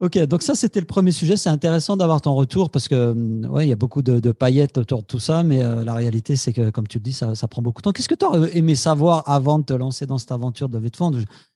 Ok, 0.00 0.16
donc 0.26 0.42
ça 0.42 0.54
c'était 0.54 0.78
le 0.78 0.86
premier 0.86 1.10
sujet. 1.10 1.36
C'est 1.36 1.48
intéressant 1.48 1.96
d'avoir 1.96 2.20
ton 2.20 2.34
retour 2.36 2.70
parce 2.70 2.86
que 2.86 3.10
hum, 3.10 3.44
ouais, 3.50 3.66
il 3.66 3.68
y 3.68 3.72
a 3.72 3.76
beaucoup 3.76 4.00
de, 4.00 4.30
paillettes 4.30 4.78
autour 4.78 5.00
de 5.02 5.06
tout 5.06 5.18
ça, 5.18 5.42
mais 5.42 5.62
euh, 5.62 5.82
la 5.82 5.94
réalité 5.94 6.36
c'est 6.36 6.52
que, 6.52 6.70
comme 6.70 6.86
tu 6.86 6.98
le 6.98 7.02
dis, 7.02 7.12
ça, 7.12 7.34
prend 7.48 7.62
beaucoup 7.62 7.80
de 7.80 7.84
temps. 7.84 7.92
Qu'est-ce 7.92 8.08
que 8.08 8.14
tu 8.14 8.24
aurais 8.24 8.56
aimé 8.56 8.76
savoir 8.76 9.28
avant 9.28 9.58
de 9.58 9.64
te 9.64 9.72
lancer 9.72 10.06
dans 10.06 10.18
cette 10.18 10.30
aventure 10.30 10.68
de 10.68 10.76
levée 10.76 10.90
de 10.90 10.96
fonds 10.96 11.12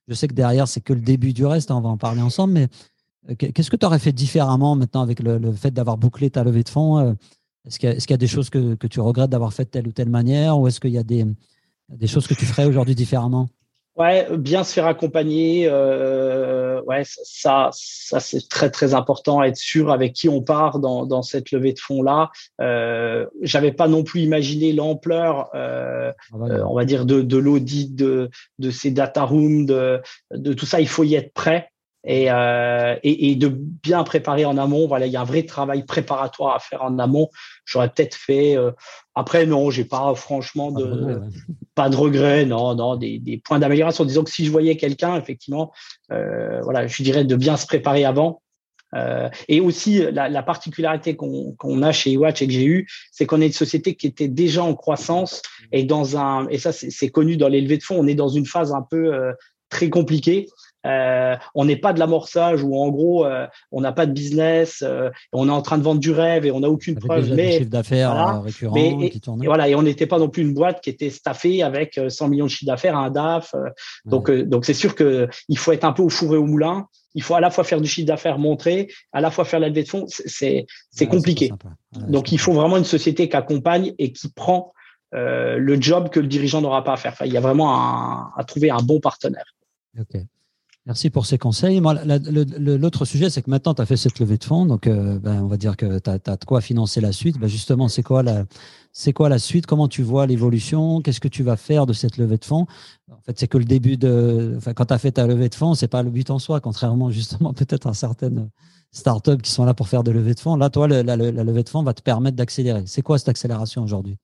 je, 0.08 0.14
sais 0.14 0.26
que 0.26 0.34
derrière 0.34 0.66
c'est 0.66 0.80
que 0.80 0.92
le 0.92 1.00
début 1.00 1.32
du 1.32 1.46
reste, 1.46 1.70
hein, 1.70 1.76
on 1.76 1.80
va 1.80 1.88
en 1.90 1.96
parler 1.96 2.20
ensemble, 2.20 2.54
mais 2.54 2.68
euh, 3.30 3.34
qu'est-ce 3.36 3.70
que 3.70 3.76
tu 3.76 3.86
aurais 3.86 4.00
fait 4.00 4.12
différemment 4.12 4.74
maintenant 4.74 5.02
avec 5.02 5.20
le, 5.20 5.52
fait 5.52 5.70
d'avoir 5.70 5.96
bouclé 5.96 6.28
ta 6.30 6.42
levée 6.42 6.64
de 6.64 6.68
fonds 6.68 6.98
euh, 6.98 7.14
Est-ce 7.66 7.78
qu'il 7.78 8.10
y, 8.10 8.12
a 8.12 8.16
des 8.16 8.26
choses 8.26 8.50
que, 8.50 8.74
tu 8.88 9.00
regrettes 9.00 9.30
d'avoir 9.30 9.52
fait 9.52 9.66
de 9.66 9.70
telle 9.70 9.86
ou 9.86 9.92
telle 9.92 10.10
manière, 10.10 10.58
ou 10.58 10.66
est-ce 10.66 10.80
qu'il 10.80 10.90
y 10.90 10.98
a 10.98 11.04
des 11.04 11.26
choses 12.08 12.26
que 12.26 12.34
tu 12.34 12.44
ferais 12.44 12.66
aujourd'hui 12.66 12.96
différemment? 12.96 13.48
Ouais, 13.94 14.26
bien 14.38 14.64
se 14.64 14.72
faire 14.72 14.86
accompagner, 14.86 15.68
euh, 15.68 16.80
ouais, 16.86 17.02
ça, 17.04 17.68
ça 17.72 18.20
c'est 18.20 18.48
très 18.48 18.70
très 18.70 18.94
important, 18.94 19.42
être 19.42 19.58
sûr 19.58 19.92
avec 19.92 20.14
qui 20.14 20.30
on 20.30 20.40
part 20.40 20.78
dans, 20.78 21.04
dans 21.04 21.20
cette 21.20 21.50
levée 21.50 21.74
de 21.74 21.78
fonds 21.78 22.02
là. 22.02 22.30
Euh, 22.62 23.26
J'avais 23.42 23.70
pas 23.70 23.88
non 23.88 24.02
plus 24.02 24.22
imaginé 24.22 24.72
l'ampleur, 24.72 25.50
euh, 25.54 26.10
ah 26.32 26.36
bah 26.38 26.46
euh, 26.46 26.64
on 26.66 26.74
va 26.74 26.86
dire 26.86 27.04
de, 27.04 27.20
de 27.20 27.36
l'audit 27.36 27.94
de, 27.94 28.30
de 28.58 28.70
ces 28.70 28.90
data 28.90 29.24
rooms, 29.24 29.66
de, 29.66 30.00
de 30.30 30.54
tout 30.54 30.64
ça. 30.64 30.80
Il 30.80 30.88
faut 30.88 31.04
y 31.04 31.14
être 31.14 31.34
prêt 31.34 31.68
et, 32.04 32.30
euh, 32.30 32.96
et, 33.02 33.30
et, 33.30 33.36
de 33.36 33.48
bien 33.48 34.04
préparer 34.04 34.46
en 34.46 34.56
amont. 34.56 34.88
Voilà, 34.88 35.04
il 35.04 35.12
y 35.12 35.16
a 35.16 35.20
un 35.20 35.24
vrai 35.24 35.42
travail 35.42 35.84
préparatoire 35.84 36.56
à 36.56 36.60
faire 36.60 36.82
en 36.82 36.98
amont. 36.98 37.28
J'aurais 37.66 37.90
peut-être 37.90 38.16
fait. 38.16 38.56
Euh, 38.56 38.70
après, 39.14 39.44
non, 39.44 39.70
j'ai 39.70 39.84
pas 39.84 40.14
franchement 40.14 40.72
de 40.72 41.20
pas 41.74 41.88
de 41.88 41.96
regrets, 41.96 42.44
non, 42.44 42.74
non, 42.74 42.96
des, 42.96 43.18
des 43.18 43.38
points 43.38 43.58
d'amélioration. 43.58 44.04
Disons 44.04 44.24
que 44.24 44.30
si 44.30 44.44
je 44.44 44.50
voyais 44.50 44.76
quelqu'un, 44.76 45.16
effectivement, 45.16 45.72
euh, 46.10 46.60
voilà, 46.62 46.86
je 46.86 47.02
dirais 47.02 47.24
de 47.24 47.36
bien 47.36 47.56
se 47.56 47.66
préparer 47.66 48.04
avant. 48.04 48.42
Euh, 48.94 49.30
et 49.48 49.60
aussi, 49.60 50.02
la, 50.12 50.28
la 50.28 50.42
particularité 50.42 51.16
qu'on 51.16 51.82
a 51.82 51.92
chez 51.92 52.10
Iwatch 52.10 52.42
et 52.42 52.46
que 52.46 52.52
j'ai 52.52 52.66
eu, 52.66 52.86
c'est 53.10 53.24
qu'on 53.24 53.40
est 53.40 53.46
une 53.46 53.52
société 53.52 53.94
qui 53.94 54.06
était 54.06 54.28
déjà 54.28 54.62
en 54.62 54.74
croissance 54.74 55.40
et 55.72 55.84
dans 55.84 56.18
un, 56.18 56.46
et 56.48 56.58
ça 56.58 56.72
c'est 56.72 57.08
connu 57.08 57.38
dans 57.38 57.48
les 57.48 57.62
levées 57.62 57.78
de 57.78 57.82
fonds, 57.82 57.98
on 57.98 58.06
est 58.06 58.14
dans 58.14 58.28
une 58.28 58.44
phase 58.44 58.72
un 58.72 58.82
peu 58.82 59.14
euh, 59.14 59.32
très 59.70 59.88
compliquée 59.88 60.46
Euh, 60.84 61.36
on 61.54 61.64
n'est 61.64 61.76
pas 61.76 61.92
de 61.92 62.00
l'amorçage 62.00 62.62
où 62.62 62.76
en 62.76 62.88
gros 62.88 63.24
euh, 63.24 63.46
on 63.70 63.80
n'a 63.80 63.92
pas 63.92 64.06
de 64.06 64.12
business, 64.12 64.82
euh, 64.84 65.10
on 65.32 65.48
est 65.48 65.52
en 65.52 65.62
train 65.62 65.78
de 65.78 65.82
vendre 65.82 66.00
du 66.00 66.10
rêve 66.10 66.44
et 66.44 66.50
on 66.50 66.60
n'a 66.60 66.70
aucune 66.70 66.96
preuve. 66.96 67.32
mais 67.32 67.58
chiffre 67.58 67.70
d'affaires 67.70 68.42
récurrent 68.42 68.74
et, 68.76 69.12
voilà, 69.44 69.68
et 69.68 69.74
on 69.74 69.82
n'était 69.82 70.06
pas 70.06 70.18
non 70.18 70.28
plus 70.28 70.42
une 70.42 70.54
boîte 70.54 70.80
qui 70.80 70.90
était 70.90 71.10
staffée 71.10 71.62
avec 71.62 72.00
100 72.08 72.28
millions 72.28 72.46
de 72.46 72.50
chiffre 72.50 72.70
d'affaires, 72.70 72.96
un 72.96 73.10
DAF. 73.10 73.54
Donc 74.04 74.30
donc 74.30 74.64
c'est 74.64 74.74
sûr 74.74 74.94
que 74.94 75.28
il 75.48 75.58
faut 75.58 75.72
être 75.72 75.84
un 75.84 75.92
peu 75.92 76.02
au 76.02 76.08
four 76.08 76.34
et 76.34 76.38
au 76.38 76.46
moulin. 76.46 76.86
Il 77.14 77.22
faut 77.22 77.34
à 77.34 77.40
la 77.40 77.50
fois 77.50 77.62
faire 77.62 77.80
du 77.80 77.88
chiffre 77.88 78.06
d'affaires 78.06 78.38
montré, 78.38 78.88
à 79.12 79.20
la 79.20 79.30
fois 79.30 79.44
faire 79.44 79.60
la 79.60 79.68
levée 79.68 79.84
de 79.84 79.88
fonds. 79.88 80.06
C'est 80.08 80.66
c'est 80.90 81.06
compliqué. 81.06 81.52
donc 82.08 82.32
il 82.32 82.38
faut 82.38 82.52
vraiment 82.52 82.76
une 82.76 82.84
société 82.84 83.28
qui 83.28 83.36
accompagne 83.36 83.94
et 83.98 84.12
qui 84.12 84.28
prend 84.32 84.72
le 85.12 85.80
job 85.80 86.08
que 86.08 86.18
le 86.18 86.26
dirigeant 86.26 86.60
n'aura 86.60 86.82
pas 86.82 86.94
à 86.94 86.96
faire. 86.96 87.12
Enfin, 87.12 87.26
il 87.26 87.32
y 87.32 87.36
a 87.36 87.40
vraiment 87.40 87.70
à 88.34 88.44
trouver 88.44 88.70
un 88.70 88.82
bon 88.82 88.98
partenaire. 88.98 89.44
Merci 90.84 91.10
pour 91.10 91.26
ces 91.26 91.38
conseils. 91.38 91.80
L'autre 91.80 93.04
sujet, 93.04 93.30
c'est 93.30 93.40
que 93.40 93.50
maintenant, 93.50 93.72
tu 93.72 93.80
as 93.80 93.86
fait 93.86 93.96
cette 93.96 94.18
levée 94.18 94.36
de 94.36 94.42
fonds, 94.42 94.66
donc 94.66 94.88
euh, 94.88 95.20
ben, 95.20 95.40
on 95.40 95.46
va 95.46 95.56
dire 95.56 95.76
que 95.76 96.00
tu 96.00 96.10
as, 96.10 96.18
de 96.18 96.44
quoi 96.44 96.60
financer 96.60 97.00
la 97.00 97.12
suite. 97.12 97.38
Ben, 97.38 97.46
justement, 97.46 97.86
c'est 97.86 98.02
quoi, 98.02 98.24
la, 98.24 98.46
quoi 99.14 99.28
la 99.28 99.38
suite? 99.38 99.66
Comment 99.66 99.86
tu 99.86 100.02
vois 100.02 100.26
l'évolution? 100.26 101.00
Qu'est-ce 101.00 101.20
que 101.20 101.28
tu 101.28 101.44
vas 101.44 101.56
faire 101.56 101.86
de 101.86 101.92
cette 101.92 102.16
levée 102.16 102.36
de 102.36 102.44
fonds? 102.44 102.66
En 103.12 103.20
fait, 103.20 103.38
c'est 103.38 103.46
que 103.46 103.58
le 103.58 103.64
début 103.64 103.96
de. 103.96 104.54
Enfin, 104.56 104.74
quand 104.74 104.86
tu 104.86 104.94
as 104.94 104.98
fait 104.98 105.12
ta 105.12 105.26
levée 105.28 105.48
de 105.48 105.54
fonds, 105.54 105.74
c'est 105.74 105.86
pas 105.86 106.02
le 106.02 106.10
but 106.10 106.30
en 106.30 106.40
soi, 106.40 106.60
contrairement 106.60 107.10
justement 107.10 107.52
peut-être 107.54 107.86
à 107.86 107.94
certaines 107.94 108.50
startups 108.90 109.38
qui 109.38 109.52
sont 109.52 109.64
là 109.64 109.74
pour 109.74 109.86
faire 109.88 110.02
de 110.02 110.10
levée 110.10 110.34
de 110.34 110.40
fonds. 110.40 110.56
Là, 110.56 110.68
toi, 110.68 110.88
la, 110.88 111.04
la 111.04 111.16
levée 111.16 111.62
de 111.62 111.68
fonds 111.68 111.84
va 111.84 111.94
te 111.94 112.02
permettre 112.02 112.36
d'accélérer. 112.36 112.82
C'est 112.86 113.02
quoi 113.02 113.18
cette 113.18 113.28
accélération 113.28 113.84
aujourd'hui? 113.84 114.18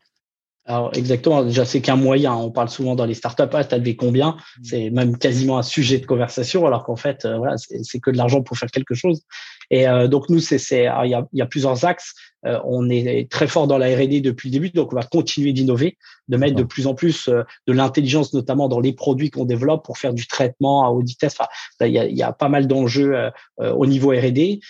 Alors 0.69 0.91
exactement, 0.95 1.43
déjà 1.43 1.65
c'est 1.65 1.81
qu'un 1.81 1.97
moyen. 1.97 2.35
On 2.35 2.51
parle 2.51 2.69
souvent 2.69 2.95
dans 2.95 3.07
les 3.07 3.15
startups, 3.15 3.43
ah, 3.55 3.65
tu 3.65 3.75
as 3.75 3.79
levé 3.79 3.97
combien? 3.97 4.33
Mmh. 4.33 4.65
C'est 4.65 4.91
même 4.91 5.17
quasiment 5.17 5.57
un 5.57 5.63
sujet 5.63 5.99
de 5.99 6.05
conversation, 6.05 6.67
alors 6.67 6.85
qu'en 6.85 6.97
fait, 6.97 7.25
euh, 7.25 7.39
voilà, 7.39 7.57
c'est 7.57 8.01
que 8.01 8.11
de 8.11 8.19
l'argent 8.19 8.43
pour 8.43 8.59
faire 8.59 8.71
quelque 8.71 8.95
chose. 8.95 9.23
Et 9.71 9.89
euh, 9.89 10.09
donc 10.09 10.29
nous, 10.29 10.41
c'est 10.41 10.59
il 10.71 11.11
y 11.11 11.15
a, 11.15 11.27
y 11.33 11.43
a, 11.43 11.47
plusieurs 11.47 11.87
axes. 11.87 12.15
Euh, 12.47 12.59
on 12.65 12.89
est 12.89 13.31
très 13.31 13.47
fort 13.47 13.67
dans 13.67 13.79
la 13.79 13.87
R&D 13.87 14.21
depuis 14.21 14.49
le 14.49 14.53
début, 14.53 14.71
donc 14.71 14.93
on 14.93 14.97
va 14.97 15.03
continuer 15.03 15.53
d'innover, 15.53 15.97
de 16.29 16.37
mettre 16.37 16.55
de 16.55 16.63
plus 16.63 16.87
en 16.87 16.95
plus 16.95 17.29
euh, 17.29 17.43
de 17.67 17.73
l'intelligence, 17.73 18.33
notamment 18.33 18.69
dans 18.69 18.81
les 18.81 18.93
produits 18.93 19.31
qu'on 19.31 19.45
développe 19.45 19.85
pour 19.85 19.99
faire 19.99 20.15
du 20.15 20.27
traitement 20.27 20.85
à 20.85 20.91
audit 20.91 21.19
test. 21.19 21.39
Enfin, 21.41 21.49
il 21.87 21.93
y 21.93 21.99
a, 21.99 22.07
y 22.07 22.23
a, 22.23 22.33
pas 22.33 22.49
mal 22.49 22.67
d'enjeux 22.67 23.31
au 23.59 23.87
niveau 23.87 24.11
R&D. 24.11 24.61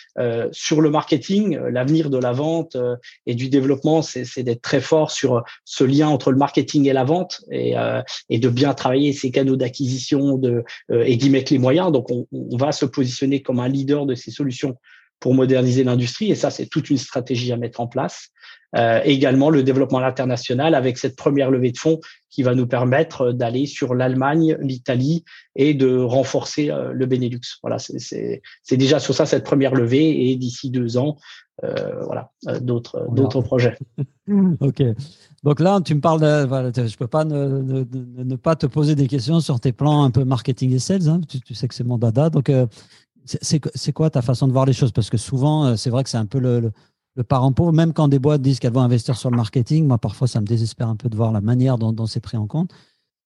sur 0.53 0.81
le 0.81 0.91
marketing, 0.91 1.59
l'avenir 1.59 2.09
de 2.09 2.19
la 2.19 2.33
vente 2.33 2.77
et 3.27 3.35
du 3.35 3.49
développement, 3.49 4.01
c'est 4.03 4.43
d'être 4.43 4.63
très 4.63 4.81
fort 4.81 5.11
sur 5.11 5.43
ce 5.65 5.85
lien 5.85 6.09
entre 6.09 6.31
le 6.31 6.39
marketing 6.39 6.89
et 6.89 6.93
la 6.93 7.05
vente 7.05 7.43
et, 7.51 7.75
et 8.31 8.39
de 8.39 8.49
bien 8.49 8.73
travailler 8.75 9.13
ces 9.13 9.31
canaux 9.31 9.57
d'acquisition 9.57 10.39
de, 10.39 10.65
et 10.91 11.17
d'y 11.17 11.31
mettre 11.31 11.53
les 11.53 11.59
moyens. 11.59 11.93
Donc, 11.93 12.11
on, 12.11 12.27
on 12.33 12.57
va 12.57 12.73
se 12.73 12.87
positionner 12.87 13.43
comme 13.43 13.61
un 13.61 13.69
leader 13.69 14.07
de 14.07 14.15
ces 14.15 14.31
solutions 14.31 14.77
pour 15.21 15.35
moderniser 15.35 15.85
l'industrie. 15.85 16.31
Et 16.31 16.35
ça, 16.35 16.51
c'est 16.51 16.67
toute 16.67 16.91
une 16.91 16.99
stratégie 16.99 17.53
à 17.53 17.57
mettre 17.57 17.81
en 17.81 17.87
place. 17.87 18.29
Euh, 18.77 19.01
également 19.05 19.49
le 19.49 19.63
développement 19.63 20.01
international 20.01 20.75
avec 20.75 20.99
cette 20.99 21.17
première 21.17 21.51
levée 21.51 21.73
de 21.73 21.79
fonds 21.79 22.01
qui 22.29 22.43
va 22.43 22.55
nous 22.55 22.67
permettre 22.67 23.33
d'aller 23.33 23.65
sur 23.65 23.95
l'Allemagne, 23.95 24.59
l'Italie 24.61 25.25
et 25.57 25.73
de 25.73 25.97
renforcer 25.97 26.71
euh, 26.71 26.93
le 26.93 27.07
Benelux. 27.07 27.41
Voilà, 27.63 27.79
c'est 27.79 28.43
déjà 28.77 29.01
sur 29.01 29.15
ça 29.15 29.25
cette 29.25 29.45
première 29.45 29.75
levée 29.75 30.29
et 30.31 30.37
d'ici 30.37 30.69
deux 30.71 30.99
ans, 30.99 31.17
euh, 31.65 32.05
voilà, 32.05 32.31
euh, 32.47 32.61
d'autres 32.61 33.09
d'autres 33.11 33.41
projets. 33.41 33.77
ok. 34.61 34.83
Donc 35.43 35.59
là, 35.59 35.81
tu 35.85 35.95
me 35.95 36.01
parles 36.01 36.21
de, 36.21 36.47
voilà, 36.47 36.71
je 36.75 36.97
peux 36.97 37.09
pas 37.09 37.25
ne, 37.25 37.63
ne, 37.63 37.85
ne, 38.23 38.37
pas 38.37 38.55
te 38.55 38.67
poser 38.67 38.95
des 38.95 39.09
questions 39.09 39.41
sur 39.41 39.59
tes 39.59 39.73
plans 39.73 40.05
un 40.05 40.11
peu 40.13 40.25
marketing 40.25 40.73
et 40.73 40.79
sales. 40.79 41.09
Hein. 41.09 41.21
Tu, 41.29 41.41
tu, 41.41 41.55
sais 41.55 41.67
que 41.67 41.75
c'est 41.75 41.85
mon 41.85 41.99
dada. 41.99 42.31
Donc, 42.31 42.49
euh, 42.49 42.67
c'est 43.41 43.93
quoi 43.93 44.11
ta 44.11 44.23
façon 44.23 44.47
de 44.47 44.53
voir 44.53 44.67
les 44.67 44.73
choses? 44.73 44.93
Parce 44.93 45.11
que 45.11 45.17
souvent, 45.17 45.67
euh, 45.67 45.77
c'est 45.77 45.91
vrai 45.91 46.05
que 46.05 46.11
c'est 46.11 46.19
un 46.19 46.27
peu 46.27 46.39
le, 46.39 46.73
le, 47.17 47.25
parent 47.25 47.53
pauvre, 47.53 47.73
même 47.73 47.93
quand 47.93 48.09
des 48.09 48.19
boîtes 48.19 48.43
disent 48.43 48.59
qu'elles 48.59 48.73
vont 48.73 48.81
investir 48.83 49.17
sur 49.17 49.31
le 49.31 49.37
marketing, 49.37 49.87
moi 49.87 49.99
parfois 49.99 50.29
ça 50.29 50.41
me 50.41 50.47
désespère 50.47 50.89
un 50.89 50.97
peu 50.97 51.09
de 51.09 51.17
voir 51.17 51.33
la 51.33 51.41
manière 51.41 51.79
dont, 51.79 52.07
c'est 52.07 52.21
pris 52.21 52.37
en 52.37 52.47
compte. 52.47 52.71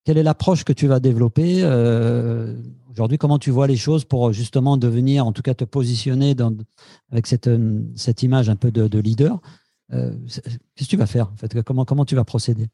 Quelle 0.05 0.19
est 0.19 0.23
l'approche 0.23 0.65
que 0.65 0.73
tu 0.73 0.89
vas 0.89 0.99
développer 0.99 1.61
euh, 1.63 2.57
aujourd'hui? 2.91 3.19
Comment 3.19 3.39
tu 3.39 3.51
vois 3.51 3.67
les 3.67 3.77
choses 3.77 4.05
pour 4.05 4.33
justement 4.33 4.77
devenir, 4.77 5.27
en 5.27 5.33
tout 5.33 5.43
cas 5.43 5.55
te 5.55 5.65
positionner 5.65 6.35
dans, 6.35 6.53
avec 7.13 7.27
cette, 7.27 7.47
euh, 7.47 7.83
cette 7.95 8.23
image 8.23 8.49
un 8.49 8.57
peu 8.57 8.71
de, 8.71 8.99
leader? 8.99 9.41
Qu'est-ce 9.91 10.41
que 10.41 10.91
tu 10.91 10.97
vas 10.97 11.07
faire 11.07 11.31
en 11.33 11.37
fait? 11.37 11.63
Comment, 11.63 11.85
comment 11.85 12.05
tu 12.05 12.17
vas 12.17 12.25
procéder? 12.25 12.69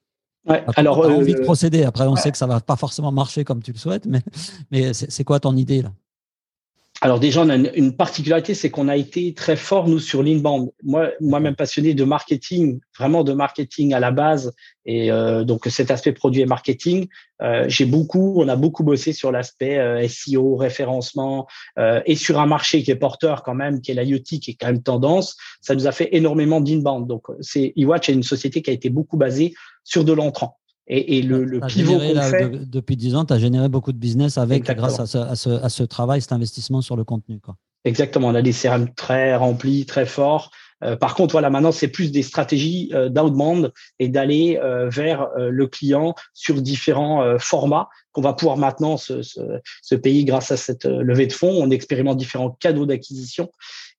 Ouais, 0.48 0.64
alors, 0.76 0.98
envie 0.98 1.34
de 1.34 1.40
procéder. 1.40 1.82
Après, 1.82 2.06
on 2.06 2.16
sait 2.16 2.30
que 2.30 2.38
ça 2.38 2.46
va 2.46 2.60
pas 2.60 2.76
forcément 2.76 3.12
marcher 3.12 3.44
comme 3.44 3.62
tu 3.62 3.72
le 3.72 3.78
souhaites, 3.78 4.06
mais, 4.06 4.22
mais 4.70 4.94
c'est 4.94 5.24
quoi 5.24 5.40
ton 5.40 5.56
idée 5.56 5.82
là? 5.82 5.92
Alors 7.00 7.20
déjà, 7.20 7.42
on 7.42 7.48
a 7.48 7.54
une, 7.54 7.94
particularité, 7.94 8.54
c'est 8.54 8.70
qu'on 8.70 8.88
a 8.88 8.96
été 8.96 9.32
très 9.32 9.54
fort, 9.54 9.86
nous, 9.86 10.00
sur 10.00 10.20
l'inbound. 10.20 10.70
Moi, 10.82 11.10
moi-même 11.20 11.54
passionné 11.54 11.94
de 11.94 12.02
marketing, 12.02 12.80
vraiment 12.98 13.22
de 13.22 13.32
marketing 13.32 13.94
à 13.94 14.00
la 14.00 14.10
base, 14.10 14.52
et 14.84 15.12
euh, 15.12 15.44
donc 15.44 15.66
cet 15.66 15.92
aspect 15.92 16.12
produit 16.12 16.40
et 16.40 16.46
marketing, 16.46 17.06
euh, 17.40 17.66
j'ai 17.68 17.84
beaucoup, 17.84 18.42
on 18.42 18.48
a 18.48 18.56
beaucoup 18.56 18.82
bossé 18.82 19.12
sur 19.12 19.30
l'aspect 19.30 19.78
euh, 19.78 20.08
SEO, 20.08 20.56
référencement, 20.56 21.46
et 22.04 22.16
sur 22.16 22.40
un 22.40 22.46
marché 22.46 22.82
qui 22.82 22.90
est 22.90 22.96
porteur 22.96 23.44
quand 23.44 23.54
même, 23.54 23.80
qui 23.80 23.92
est 23.92 23.94
l'IoT, 23.94 24.22
qui 24.24 24.50
est 24.50 24.56
quand 24.58 24.66
même 24.66 24.82
tendance. 24.82 25.36
Ça 25.60 25.76
nous 25.76 25.86
a 25.86 25.92
fait 25.92 26.08
énormément 26.12 26.60
d'inbound. 26.60 27.06
Donc, 27.06 27.26
c'est 27.40 27.72
eWatch 27.76 28.08
est 28.08 28.14
une 28.14 28.24
société 28.24 28.60
qui 28.60 28.70
a 28.70 28.72
été 28.72 28.90
beaucoup 28.90 29.16
basée 29.16 29.54
sur 29.84 30.04
de 30.04 30.12
l'entrant. 30.12 30.58
Et, 30.90 31.20
le, 31.20 31.44
le 31.44 31.60
pivot 31.60 31.98
qu'on 31.98 32.20
fait. 32.22 32.50
depuis 32.66 32.96
10 32.96 33.14
ans, 33.14 33.24
tu 33.26 33.34
as 33.34 33.38
généré 33.38 33.68
beaucoup 33.68 33.92
de 33.92 33.98
business 33.98 34.38
avec, 34.38 34.64
grâce 34.64 34.98
à 34.98 35.06
ce, 35.06 35.18
à, 35.18 35.36
ce, 35.36 35.50
à 35.50 35.68
ce, 35.68 35.82
travail, 35.82 36.22
cet 36.22 36.32
investissement 36.32 36.80
sur 36.80 36.96
le 36.96 37.04
contenu. 37.04 37.40
Quoi. 37.40 37.56
Exactement. 37.84 38.28
On 38.28 38.34
a 38.34 38.40
des 38.40 38.52
CRM 38.52 38.88
très 38.94 39.36
remplis, 39.36 39.84
très 39.84 40.06
forts. 40.06 40.50
Euh, 40.84 40.96
par 40.96 41.14
contre, 41.14 41.32
voilà, 41.32 41.50
maintenant, 41.50 41.72
c'est 41.72 41.88
plus 41.88 42.12
des 42.12 42.22
stratégies 42.22 42.90
euh, 42.94 43.08
d'outbound 43.08 43.72
et 43.98 44.08
d'aller 44.08 44.58
euh, 44.62 44.88
vers 44.88 45.28
le 45.36 45.66
client 45.66 46.14
sur 46.34 46.60
différents 46.62 47.38
formats 47.38 47.88
qu'on 48.12 48.22
va 48.22 48.32
pouvoir 48.32 48.56
maintenant 48.56 48.96
se, 48.96 49.22
se, 49.22 49.40
se, 49.82 49.94
payer 49.94 50.24
grâce 50.24 50.50
à 50.50 50.56
cette 50.56 50.84
levée 50.84 51.26
de 51.26 51.32
fonds. 51.32 51.50
On 51.62 51.70
expérimente 51.70 52.16
différents 52.16 52.50
canaux 52.50 52.86
d'acquisition 52.86 53.50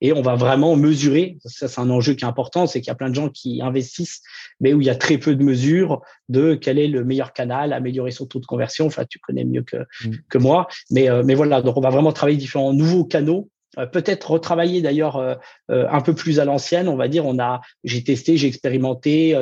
et 0.01 0.13
on 0.13 0.21
va 0.21 0.35
vraiment 0.35 0.75
mesurer. 0.75 1.37
Ça, 1.45 1.67
c'est 1.67 1.79
un 1.79 1.89
enjeu 1.89 2.13
qui 2.13 2.25
est 2.25 2.27
important, 2.27 2.67
c'est 2.67 2.81
qu'il 2.81 2.87
y 2.87 2.91
a 2.91 2.95
plein 2.95 3.09
de 3.09 3.15
gens 3.15 3.29
qui 3.29 3.61
investissent, 3.61 4.21
mais 4.59 4.73
où 4.73 4.81
il 4.81 4.87
y 4.87 4.89
a 4.89 4.95
très 4.95 5.17
peu 5.17 5.35
de 5.35 5.43
mesures 5.43 6.01
de 6.27 6.55
quel 6.55 6.79
est 6.79 6.87
le 6.87 7.03
meilleur 7.03 7.33
canal, 7.33 7.73
améliorer 7.73 8.11
son 8.11 8.25
taux 8.25 8.39
de 8.39 8.45
conversion. 8.45 8.85
Enfin, 8.87 9.05
tu 9.07 9.19
connais 9.19 9.45
mieux 9.45 9.63
que, 9.63 9.77
mmh. 9.77 10.11
que 10.29 10.37
moi, 10.37 10.67
mais, 10.89 11.07
mais 11.23 11.35
voilà. 11.35 11.61
Donc, 11.61 11.77
on 11.77 11.81
va 11.81 11.89
vraiment 11.89 12.11
travailler 12.11 12.37
différents 12.37 12.73
nouveaux 12.73 13.05
canaux 13.05 13.49
euh, 13.49 13.58
peut-être 13.85 14.31
retravailler 14.31 14.81
d'ailleurs 14.81 15.17
euh, 15.17 15.35
euh, 15.71 15.87
un 15.91 16.01
peu 16.01 16.13
plus 16.13 16.39
à 16.39 16.45
l'ancienne, 16.45 16.87
on 16.87 16.95
va 16.95 17.07
dire. 17.07 17.25
On 17.25 17.39
a, 17.39 17.61
j'ai 17.83 18.03
testé, 18.03 18.37
j'ai 18.37 18.47
expérimenté 18.47 19.35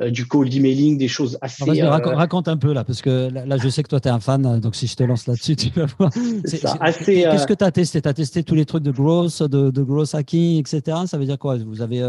du 0.00 0.26
cold 0.26 0.52
emailing, 0.52 0.98
des 0.98 1.08
choses 1.08 1.38
assez. 1.40 1.82
raconte, 1.82 2.48
un 2.48 2.56
peu 2.56 2.72
là, 2.72 2.84
parce 2.84 3.02
que 3.02 3.28
là, 3.30 3.56
je 3.56 3.68
sais 3.68 3.82
que 3.82 3.88
toi 3.88 4.00
tu 4.00 4.08
es 4.08 4.10
un 4.10 4.20
fan, 4.20 4.60
donc 4.60 4.74
si 4.76 4.86
je 4.86 4.96
te 4.96 5.02
lance 5.02 5.26
là-dessus, 5.26 5.56
tu 5.56 5.70
vas 5.70 5.86
voir. 5.98 6.10
Qu'est-ce 6.12 7.46
que 7.46 7.54
tu 7.54 7.64
as 7.64 7.70
testé? 7.70 8.02
Tu 8.02 8.08
as 8.08 8.14
testé 8.14 8.42
tous 8.42 8.54
les 8.54 8.64
trucs 8.64 8.82
de 8.82 8.90
growth, 8.90 9.42
de, 9.42 9.70
de 9.70 9.82
growth 9.82 10.14
hacking, 10.14 10.60
etc. 10.60 10.98
Ça 11.06 11.18
veut 11.18 11.26
dire 11.26 11.38
quoi? 11.38 11.56
Vous 11.56 11.82
avez 11.82 12.02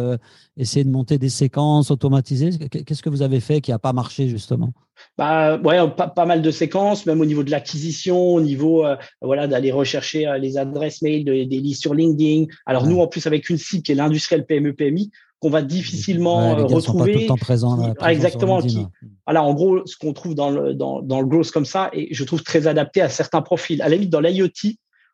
essayé 0.57 0.83
de 0.83 0.89
monter 0.89 1.17
des 1.17 1.29
séquences 1.29 1.91
automatisées? 1.91 2.51
Qu'est-ce 2.69 3.01
que 3.01 3.09
vous 3.09 3.21
avez 3.21 3.39
fait 3.39 3.61
qui 3.61 3.71
n'a 3.71 3.79
pas 3.79 3.93
marché 3.93 4.27
justement? 4.27 4.73
Bah 5.17 5.57
ouais, 5.57 5.79
pas, 5.95 6.25
mal 6.25 6.41
de 6.41 6.51
séquences, 6.51 7.05
même 7.05 7.21
au 7.21 7.25
niveau 7.25 7.43
de 7.43 7.51
l'acquisition, 7.51 8.35
au 8.35 8.41
niveau 8.41 8.85
euh, 8.85 8.95
voilà 9.21 9.47
d'aller 9.47 9.71
rechercher 9.71 10.27
euh, 10.27 10.37
les 10.37 10.57
adresses 10.57 11.01
mail 11.01 11.23
des 11.23 11.45
listes 11.45 11.81
sur 11.81 11.93
LinkedIn. 11.93 12.45
Alors 12.65 12.85
nous 12.85 12.99
en 12.99 13.07
plus 13.07 13.25
avec 13.27 13.49
une 13.49 13.57
cible 13.57 13.83
qui 13.83 13.91
est 13.91 13.95
l'industriel 13.95 14.45
PME 14.45 14.73
PMI 14.73 15.11
qu'on 15.39 15.49
va 15.49 15.61
difficilement 15.61 16.55
retrouver. 16.55 16.81
Sont 16.81 16.97
pas 16.97 17.05
tout 17.05 17.19
le 17.19 17.25
temps 17.27 17.37
présent, 17.37 17.95
ah, 17.99 18.11
exactement. 18.11 18.61
Qui, 18.61 18.85
voilà, 19.25 19.43
en 19.43 19.53
gros, 19.53 19.85
ce 19.85 19.97
qu'on 19.97 20.13
trouve 20.13 20.33
dans 20.33 20.49
le 20.49 20.73
dans, 20.73 21.01
dans 21.01 21.19
le 21.19 21.27
growth 21.27 21.51
comme 21.51 21.65
ça, 21.65 21.89
et 21.93 22.13
je 22.13 22.23
trouve 22.23 22.43
très 22.43 22.67
adapté 22.67 23.01
à 23.01 23.09
certains 23.09 23.41
profils. 23.41 23.81
À 23.81 23.89
la 23.89 23.95
limite, 23.95 24.09
dans 24.09 24.21
l'IoT, 24.21 24.49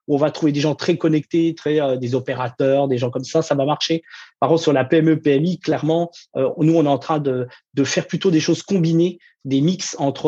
on 0.08 0.18
va 0.18 0.32
trouver 0.32 0.52
des 0.52 0.60
gens 0.60 0.76
très 0.76 0.98
connectés, 0.98 1.56
très 1.56 1.82
euh, 1.82 1.98
des 1.98 2.16
opérateurs, 2.16 2.88
des 2.88 2.98
gens 2.98 3.10
comme 3.10 3.24
ça, 3.24 3.42
ça 3.42 3.56
va 3.56 3.66
marcher. 3.66 4.04
Par 4.40 4.50
contre, 4.50 4.62
sur 4.62 4.74
la 4.74 4.86
PME 4.86 5.20
PMI, 5.20 5.60
clairement, 5.60 6.12
euh, 6.36 6.50
nous 6.58 6.76
on 6.76 6.86
est 6.86 6.90
en 6.90 6.98
train 6.98 7.20
de, 7.20 7.48
faire 7.84 8.08
plutôt 8.08 8.32
des 8.32 8.40
choses 8.40 8.64
combinées, 8.64 9.20
des 9.44 9.62
mix 9.62 9.96
entre 9.98 10.28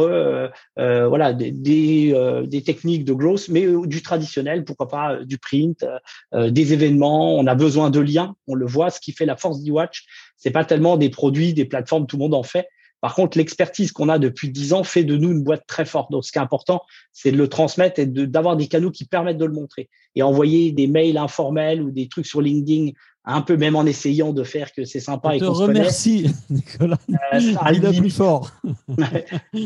euh, 0.80 1.08
voilà 1.08 1.34
des, 1.34 1.52
des, 1.52 2.64
techniques 2.66 3.06
de 3.06 3.14
growth, 3.14 3.48
mais 3.50 3.68
du 3.86 4.02
traditionnel, 4.02 4.64
pourquoi 4.64 4.88
pas 4.88 5.24
du 5.24 5.38
print, 5.38 5.86
des 6.34 6.74
événements. 6.74 7.38
On 7.38 7.46
a 7.46 7.54
besoin 7.54 7.92
de 7.92 8.00
liens, 8.00 8.36
on 8.48 8.56
le 8.56 8.66
voit. 8.66 8.90
Ce 8.90 9.00
qui 9.00 9.12
fait 9.12 9.26
la 9.26 9.36
force 9.36 9.62
d'e-watch, 9.62 10.06
c'est 10.36 10.52
pas 10.52 10.66
tellement 10.66 10.98
des 10.98 11.10
produits, 11.10 11.54
des 11.54 11.66
plateformes, 11.66 12.08
tout 12.08 12.18
le 12.18 12.24
monde 12.24 12.34
en 12.34 12.44
fait. 12.44 12.68
Par 13.04 13.16
contre, 13.16 13.38
l'expertise 13.38 13.92
qu'on 13.92 14.08
a 14.08 14.18
depuis 14.18 14.48
dix 14.48 14.72
ans 14.72 14.86
fait 14.86 15.04
de 15.04 15.18
nous 15.18 15.30
une 15.30 15.44
boîte 15.44 15.68
très 15.68 15.84
forte. 15.84 16.10
Donc, 16.10 16.24
ce 16.24 16.32
qui 16.32 16.38
est 16.38 16.42
important, 16.42 16.84
c'est 17.12 17.34
de 17.34 17.38
le 17.38 17.50
transmettre 17.50 18.00
et 18.00 18.06
d'avoir 18.06 18.56
des 18.56 18.68
canaux 18.68 18.92
qui 18.92 19.04
permettent 19.04 19.38
de 19.38 19.44
le 19.44 19.52
montrer. 19.52 19.90
Et 20.16 20.24
envoyer 20.24 20.72
des 20.72 20.88
mails 20.88 21.18
informels 21.18 21.82
ou 21.82 21.92
des 21.92 22.08
trucs 22.08 22.26
sur 22.26 22.40
LinkedIn, 22.40 22.92
un 23.26 23.42
peu 23.42 23.58
même 23.58 23.76
en 23.76 23.86
essayant 23.86 24.32
de 24.32 24.46
faire 24.46 24.72
que 24.72 24.86
c'est 24.86 25.02
sympa. 25.02 25.34
Je 25.34 25.40
te 25.40 25.44
remercie, 25.44 26.34
Nicolas. 26.50 26.98
Euh, 27.34 27.42
ça 27.42 27.60
a 27.62 27.74
plus 27.74 28.10
fort. 28.10 28.52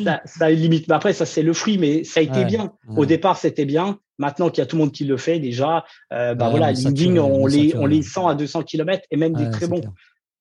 ça, 0.02 0.46
a 0.46 0.50
une 0.50 0.60
limite. 0.60 0.88
Mais 0.88 0.96
après, 0.96 1.14
ça, 1.14 1.28
c'est 1.28 1.44
le 1.44 1.54
fruit, 1.54 1.78
mais 1.78 2.04
ça 2.04 2.22
a 2.22 2.24
été 2.24 2.44
bien. 2.44 2.72
Au 2.96 3.06
départ, 3.06 3.38
c'était 3.38 3.66
bien. 3.66 4.00
Maintenant 4.18 4.50
qu'il 4.50 4.64
y 4.64 4.64
a 4.64 4.66
tout 4.66 4.78
le 4.78 4.82
monde 4.82 4.92
qui 4.92 5.06
le 5.06 5.18
fait 5.18 5.38
déjà, 5.38 5.86
bah 6.10 6.50
voilà, 6.50 6.72
LinkedIn, 6.72 7.18
on 7.18 7.46
les, 7.46 7.76
on 7.76 7.86
les 7.86 8.02
100 8.02 8.30
à 8.30 8.34
200 8.34 8.64
km 8.64 9.04
et 9.12 9.16
même 9.16 9.34
des 9.34 9.52
très 9.52 9.68
bons. 9.68 9.84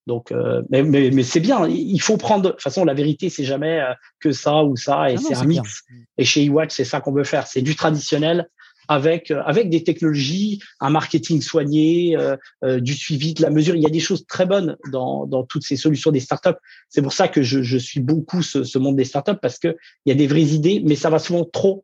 Donc, 0.07 0.33
mais, 0.69 0.81
mais, 0.83 1.23
c'est 1.23 1.39
bien. 1.39 1.67
Il 1.67 1.99
faut 1.99 2.17
prendre. 2.17 2.45
De 2.45 2.49
toute 2.49 2.61
façon, 2.61 2.85
la 2.85 2.93
vérité, 2.93 3.29
c'est 3.29 3.43
jamais 3.43 3.81
que 4.19 4.31
ça 4.31 4.63
ou 4.63 4.75
ça, 4.75 5.11
et 5.11 5.15
ah 5.15 5.21
c'est 5.21 5.35
un 5.35 5.43
mix. 5.43 5.83
Et 6.17 6.25
chez 6.25 6.45
eWatch, 6.45 6.73
c'est 6.73 6.85
ça 6.85 7.01
qu'on 7.01 7.11
veut 7.11 7.23
faire. 7.23 7.45
C'est 7.45 7.61
du 7.61 7.75
traditionnel 7.75 8.47
avec 8.87 9.31
euh, 9.31 9.41
avec 9.45 9.69
des 9.69 9.83
technologies, 9.83 10.61
un 10.79 10.89
marketing 10.89 11.41
soigné, 11.41 12.15
euh, 12.17 12.35
euh, 12.63 12.79
du 12.79 12.93
suivi 12.93 13.33
de 13.33 13.41
la 13.41 13.49
mesure. 13.49 13.75
Il 13.75 13.81
y 13.81 13.85
a 13.85 13.89
des 13.89 13.99
choses 13.99 14.25
très 14.25 14.45
bonnes 14.45 14.77
dans, 14.91 15.25
dans 15.25 15.43
toutes 15.43 15.63
ces 15.63 15.75
solutions 15.75 16.11
des 16.11 16.19
startups. 16.19 16.57
C'est 16.89 17.01
pour 17.01 17.13
ça 17.13 17.27
que 17.27 17.41
je, 17.41 17.61
je 17.61 17.77
suis 17.77 17.99
beaucoup 17.99 18.41
ce, 18.41 18.63
ce 18.63 18.77
monde 18.77 18.95
des 18.95 19.05
startups 19.05 19.39
parce 19.41 19.59
que 19.59 19.75
il 20.05 20.09
y 20.09 20.11
a 20.11 20.15
des 20.15 20.27
vraies 20.27 20.41
idées, 20.41 20.81
mais 20.85 20.95
ça 20.95 21.09
va 21.09 21.19
souvent 21.19 21.45
trop 21.45 21.83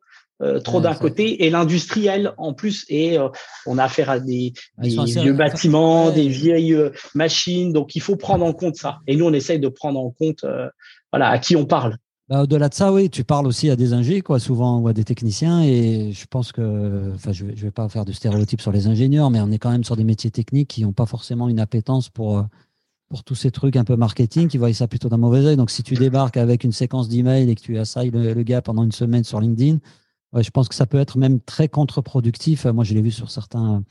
trop 0.64 0.80
d'un 0.80 0.94
côté 0.94 1.44
et 1.44 1.50
l'industriel 1.50 2.32
en 2.38 2.52
plus. 2.52 2.84
Et 2.88 3.18
on 3.66 3.78
a 3.78 3.84
affaire 3.84 4.10
à 4.10 4.20
des, 4.20 4.52
des 4.78 4.96
vieux 5.04 5.32
bâtiments, 5.32 6.10
des 6.10 6.28
vieilles 6.28 6.76
machines. 7.14 7.72
Donc 7.72 7.94
il 7.94 8.00
faut 8.00 8.16
prendre 8.16 8.44
en 8.44 8.52
compte 8.52 8.76
ça. 8.76 8.98
Et 9.06 9.16
nous 9.16 9.26
on 9.26 9.32
essaye 9.32 9.60
de 9.60 9.68
prendre 9.68 10.00
en 10.00 10.10
compte 10.10 10.44
voilà 11.12 11.28
à 11.28 11.38
qui 11.38 11.56
on 11.56 11.66
parle. 11.66 11.96
Bah, 12.28 12.42
au-delà 12.42 12.70
de 12.70 12.74
ça, 12.74 12.90
oui, 12.90 13.10
tu 13.10 13.22
parles 13.22 13.46
aussi 13.46 13.68
à 13.68 13.76
des 13.76 13.92
ingés, 13.92 14.22
quoi, 14.22 14.38
souvent, 14.38 14.78
ou 14.78 14.88
à 14.88 14.94
des 14.94 15.04
techniciens. 15.04 15.62
Et 15.62 16.12
je 16.12 16.26
pense 16.26 16.52
que, 16.52 17.12
enfin, 17.14 17.32
je 17.32 17.44
ne 17.44 17.52
vais, 17.52 17.70
pas 17.70 17.86
faire 17.90 18.06
de 18.06 18.12
stéréotypes 18.12 18.62
sur 18.62 18.72
les 18.72 18.86
ingénieurs, 18.86 19.30
mais 19.30 19.40
on 19.42 19.50
est 19.50 19.58
quand 19.58 19.70
même 19.70 19.84
sur 19.84 19.94
des 19.94 20.04
métiers 20.04 20.30
techniques 20.30 20.68
qui 20.68 20.82
n'ont 20.82 20.92
pas 20.92 21.04
forcément 21.04 21.50
une 21.50 21.60
appétence 21.60 22.08
pour, 22.08 22.38
euh, 22.38 22.42
pour 23.10 23.24
tous 23.24 23.34
ces 23.34 23.50
trucs 23.50 23.76
un 23.76 23.84
peu 23.84 23.96
marketing, 23.96 24.48
qui 24.48 24.56
voient 24.56 24.72
ça 24.72 24.88
plutôt 24.88 25.10
d'un 25.10 25.18
mauvais 25.18 25.44
œil. 25.44 25.56
Donc, 25.56 25.70
si 25.70 25.82
tu 25.82 25.96
débarques 25.96 26.38
avec 26.38 26.64
une 26.64 26.72
séquence 26.72 27.10
d'emails 27.10 27.50
et 27.50 27.54
que 27.54 27.60
tu 27.60 27.78
assailles 27.78 28.10
le, 28.10 28.32
le, 28.32 28.42
gars 28.42 28.62
pendant 28.62 28.84
une 28.84 28.92
semaine 28.92 29.24
sur 29.24 29.38
LinkedIn, 29.38 29.78
ouais, 30.34 30.42
je 30.42 30.50
pense 30.50 30.68
que 30.68 30.74
ça 30.74 30.86
peut 30.86 30.98
être 30.98 31.18
même 31.18 31.40
très 31.40 31.68
contre-productif. 31.68 32.66
Moi, 32.66 32.84
je 32.84 32.94
l'ai 32.94 33.02
vu 33.02 33.10
sur 33.10 33.30
certains, 33.30 33.82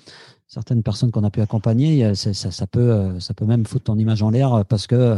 certaines 0.48 0.84
personnes 0.84 1.12
qu'on 1.12 1.24
a 1.24 1.32
pu 1.32 1.42
accompagner. 1.42 2.14
Ça, 2.16 2.34
ça, 2.34 2.52
ça, 2.52 2.68
peut, 2.68 2.92
euh, 2.92 3.20
ça 3.20 3.34
peut 3.34 3.46
même 3.46 3.66
foutre 3.66 3.86
ton 3.86 3.98
image 3.98 4.22
en 4.22 4.30
l'air 4.30 4.64
parce 4.68 4.88
que 4.88 5.18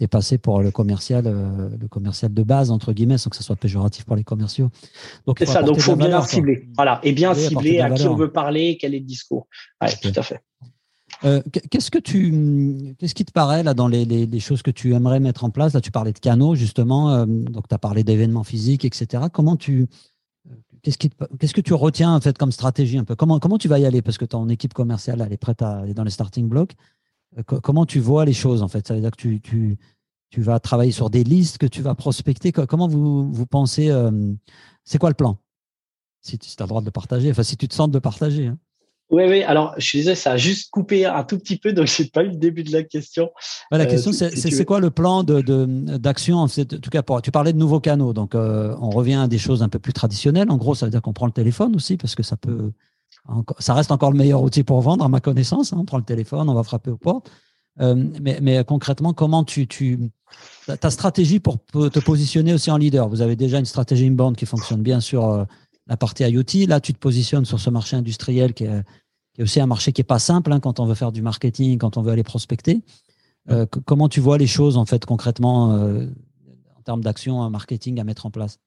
est 0.00 0.08
passé 0.08 0.38
pour 0.38 0.60
le 0.60 0.70
commercial, 0.70 1.24
euh, 1.26 1.68
le 1.80 1.88
commercial 1.88 2.32
de 2.32 2.42
base, 2.42 2.70
entre 2.70 2.92
guillemets, 2.92 3.18
sans 3.18 3.30
que 3.30 3.36
ça 3.36 3.42
soit 3.42 3.56
péjoratif 3.56 4.04
pour 4.04 4.16
les 4.16 4.24
commerciaux. 4.24 4.70
Donc, 5.26 5.38
c'est 5.38 5.46
ça, 5.46 5.62
donc 5.62 5.76
il 5.76 5.82
faut 5.82 5.96
bien 5.96 6.20
cibler. 6.22 6.68
Voilà, 6.76 7.00
et 7.02 7.12
bien 7.12 7.34
cibler 7.34 7.80
à 7.80 7.90
qui 7.90 8.06
on 8.06 8.16
veut 8.16 8.32
parler, 8.32 8.76
quel 8.80 8.94
est 8.94 9.00
le 9.00 9.04
discours. 9.04 9.46
Oui, 9.82 9.88
tout 10.02 10.12
à 10.14 10.22
fait. 10.22 10.40
Euh, 11.24 11.40
qu'est-ce 11.70 11.90
que 11.90 11.98
tu, 11.98 12.94
qu'est-ce 12.98 13.14
qui 13.14 13.24
te 13.24 13.32
paraît 13.32 13.62
là 13.62 13.72
dans 13.72 13.86
les, 13.86 14.04
les, 14.04 14.40
choses 14.40 14.62
que 14.62 14.70
tu 14.70 14.94
aimerais 14.94 15.20
mettre 15.20 15.44
en 15.44 15.50
place? 15.50 15.72
Là, 15.72 15.80
tu 15.80 15.92
parlais 15.92 16.12
de 16.12 16.18
canaux 16.18 16.54
justement, 16.54 17.10
euh, 17.10 17.24
donc 17.26 17.68
tu 17.68 17.74
as 17.74 17.78
parlé 17.78 18.02
d'événements 18.02 18.42
physiques, 18.42 18.84
etc. 18.84 19.24
Comment 19.32 19.56
tu, 19.56 19.86
qu'est-ce, 20.84 21.54
que 21.54 21.60
tu 21.60 21.74
retiens 21.74 22.14
en 22.14 22.20
fait 22.20 22.36
comme 22.36 22.52
stratégie 22.52 22.98
un 22.98 23.04
peu? 23.04 23.16
Comment, 23.16 23.40
comment 23.40 23.58
tu 23.58 23.68
vas 23.68 23.78
y 23.78 23.86
aller? 23.86 24.02
Parce 24.02 24.18
que 24.18 24.24
ton 24.24 24.48
équipe 24.48 24.74
commerciale, 24.74 25.22
elle 25.24 25.32
est 25.32 25.38
prête 25.38 25.62
à 25.62 25.78
aller 25.78 25.94
dans 25.94 26.04
les 26.04 26.10
starting 26.10 26.48
blocks. 26.48 26.74
Euh, 27.38 27.42
comment 27.42 27.86
tu 27.86 28.00
vois 28.00 28.24
les 28.24 28.32
choses 28.32 28.62
en 28.62 28.68
fait? 28.68 28.86
Ça 28.86 28.94
veut 28.94 29.00
dire 29.00 29.10
que 29.10 29.16
tu, 29.16 29.40
tu, 29.40 29.78
tu, 30.30 30.42
vas 30.42 30.60
travailler 30.60 30.92
sur 30.92 31.10
des 31.10 31.24
listes, 31.24 31.58
que 31.58 31.66
tu 31.66 31.82
vas 31.82 31.94
prospecter. 31.94 32.52
Comment 32.52 32.86
vous, 32.86 33.32
vous 33.32 33.46
pensez 33.46 33.90
euh, 33.90 34.32
C'est 34.84 34.98
quoi 34.98 35.10
le 35.10 35.14
plan? 35.14 35.38
Si, 36.20 36.38
tu 36.38 36.48
as 36.58 36.64
le 36.64 36.68
droit 36.68 36.82
de 36.82 36.90
partager, 36.90 37.30
enfin 37.30 37.42
si 37.42 37.56
tu 37.56 37.68
te 37.68 37.74
sens 37.74 37.90
de 37.90 37.98
partager. 37.98 38.46
Hein. 38.46 38.58
Oui, 39.14 39.22
oui. 39.28 39.42
Alors, 39.44 39.74
je 39.78 39.86
suis 39.86 39.98
désolé, 39.98 40.16
ça 40.16 40.32
a 40.32 40.36
juste 40.36 40.70
coupé 40.70 41.06
un 41.06 41.22
tout 41.22 41.38
petit 41.38 41.56
peu, 41.56 41.72
donc 41.72 41.86
je 41.96 42.02
n'ai 42.02 42.08
pas 42.08 42.24
eu 42.24 42.30
le 42.30 42.36
début 42.36 42.64
de 42.64 42.72
la 42.72 42.82
question. 42.82 43.30
la 43.70 43.78
euh, 43.78 43.86
question, 43.86 44.12
c'est 44.12 44.64
quoi 44.64 44.80
le 44.80 44.90
plan 44.90 45.22
d'action 45.22 46.46
de, 46.46 46.62
En 46.62 46.80
tout 46.80 46.90
cas, 46.90 47.02
pour, 47.02 47.22
tu 47.22 47.30
parlais 47.30 47.52
de 47.52 47.58
nouveaux 47.58 47.80
canaux, 47.80 48.12
donc 48.12 48.34
on 48.34 48.90
revient 48.90 49.14
à 49.14 49.28
des 49.28 49.38
choses 49.38 49.62
un 49.62 49.68
peu 49.68 49.78
plus 49.78 49.92
traditionnelles. 49.92 50.50
En 50.50 50.56
gros, 50.56 50.74
ça 50.74 50.86
veut 50.86 50.90
dire 50.90 51.00
qu'on 51.00 51.12
prend 51.12 51.26
le 51.26 51.32
téléphone 51.32 51.76
aussi, 51.76 51.96
parce 51.96 52.16
que 52.16 52.24
ça 52.24 52.36
peut, 52.36 52.72
ça 53.60 53.74
reste 53.74 53.92
encore 53.92 54.10
le 54.10 54.18
meilleur 54.18 54.42
outil 54.42 54.64
pour 54.64 54.80
vendre, 54.80 55.04
à 55.04 55.08
ma 55.08 55.20
connaissance. 55.20 55.72
Hein. 55.72 55.76
On 55.78 55.84
prend 55.84 55.98
le 55.98 56.04
téléphone, 56.04 56.48
on 56.48 56.54
va 56.54 56.64
frapper 56.64 56.90
aux 56.90 56.96
portes. 56.96 57.30
Euh, 57.80 57.94
mais, 58.20 58.64
concrètement, 58.64 59.12
comment 59.12 59.44
tu, 59.44 59.66
tu 59.66 59.98
ta 60.80 60.90
stratégie 60.90 61.40
pour 61.40 61.58
te 61.64 61.98
positionner 62.00 62.54
aussi 62.54 62.70
en 62.70 62.76
leader? 62.76 63.08
Vous 63.08 63.20
avez 63.20 63.36
déjà 63.36 63.58
une 63.58 63.64
stratégie 63.64 64.06
inbound 64.06 64.36
qui 64.36 64.46
fonctionne 64.46 64.82
bien 64.82 65.00
sur 65.00 65.28
euh, 65.28 65.44
la 65.86 65.96
partie 65.96 66.24
IoT. 66.24 66.66
Là, 66.68 66.80
tu 66.80 66.92
te 66.92 66.98
positionnes 66.98 67.44
sur 67.44 67.60
ce 67.60 67.70
marché 67.70 67.96
industriel 67.96 68.54
qui 68.54 68.64
est, 68.64 68.82
aussi 69.42 69.60
un 69.60 69.66
marché 69.66 69.92
qui 69.92 70.00
est 70.00 70.04
pas 70.04 70.18
simple 70.18 70.52
hein, 70.52 70.60
quand 70.60 70.80
on 70.80 70.86
veut 70.86 70.94
faire 70.94 71.12
du 71.12 71.22
marketing, 71.22 71.78
quand 71.78 71.96
on 71.96 72.02
veut 72.02 72.12
aller 72.12 72.22
prospecter. 72.22 72.80
Euh, 73.50 73.66
comment 73.84 74.08
tu 74.08 74.20
vois 74.20 74.38
les 74.38 74.46
choses 74.46 74.78
en 74.78 74.86
fait 74.86 75.04
concrètement 75.04 75.74
en 75.74 76.82
termes 76.84 77.02
d'action 77.02 77.48
marketing 77.50 78.00
à 78.00 78.04
mettre 78.04 78.26
en 78.26 78.30
place? 78.30 78.58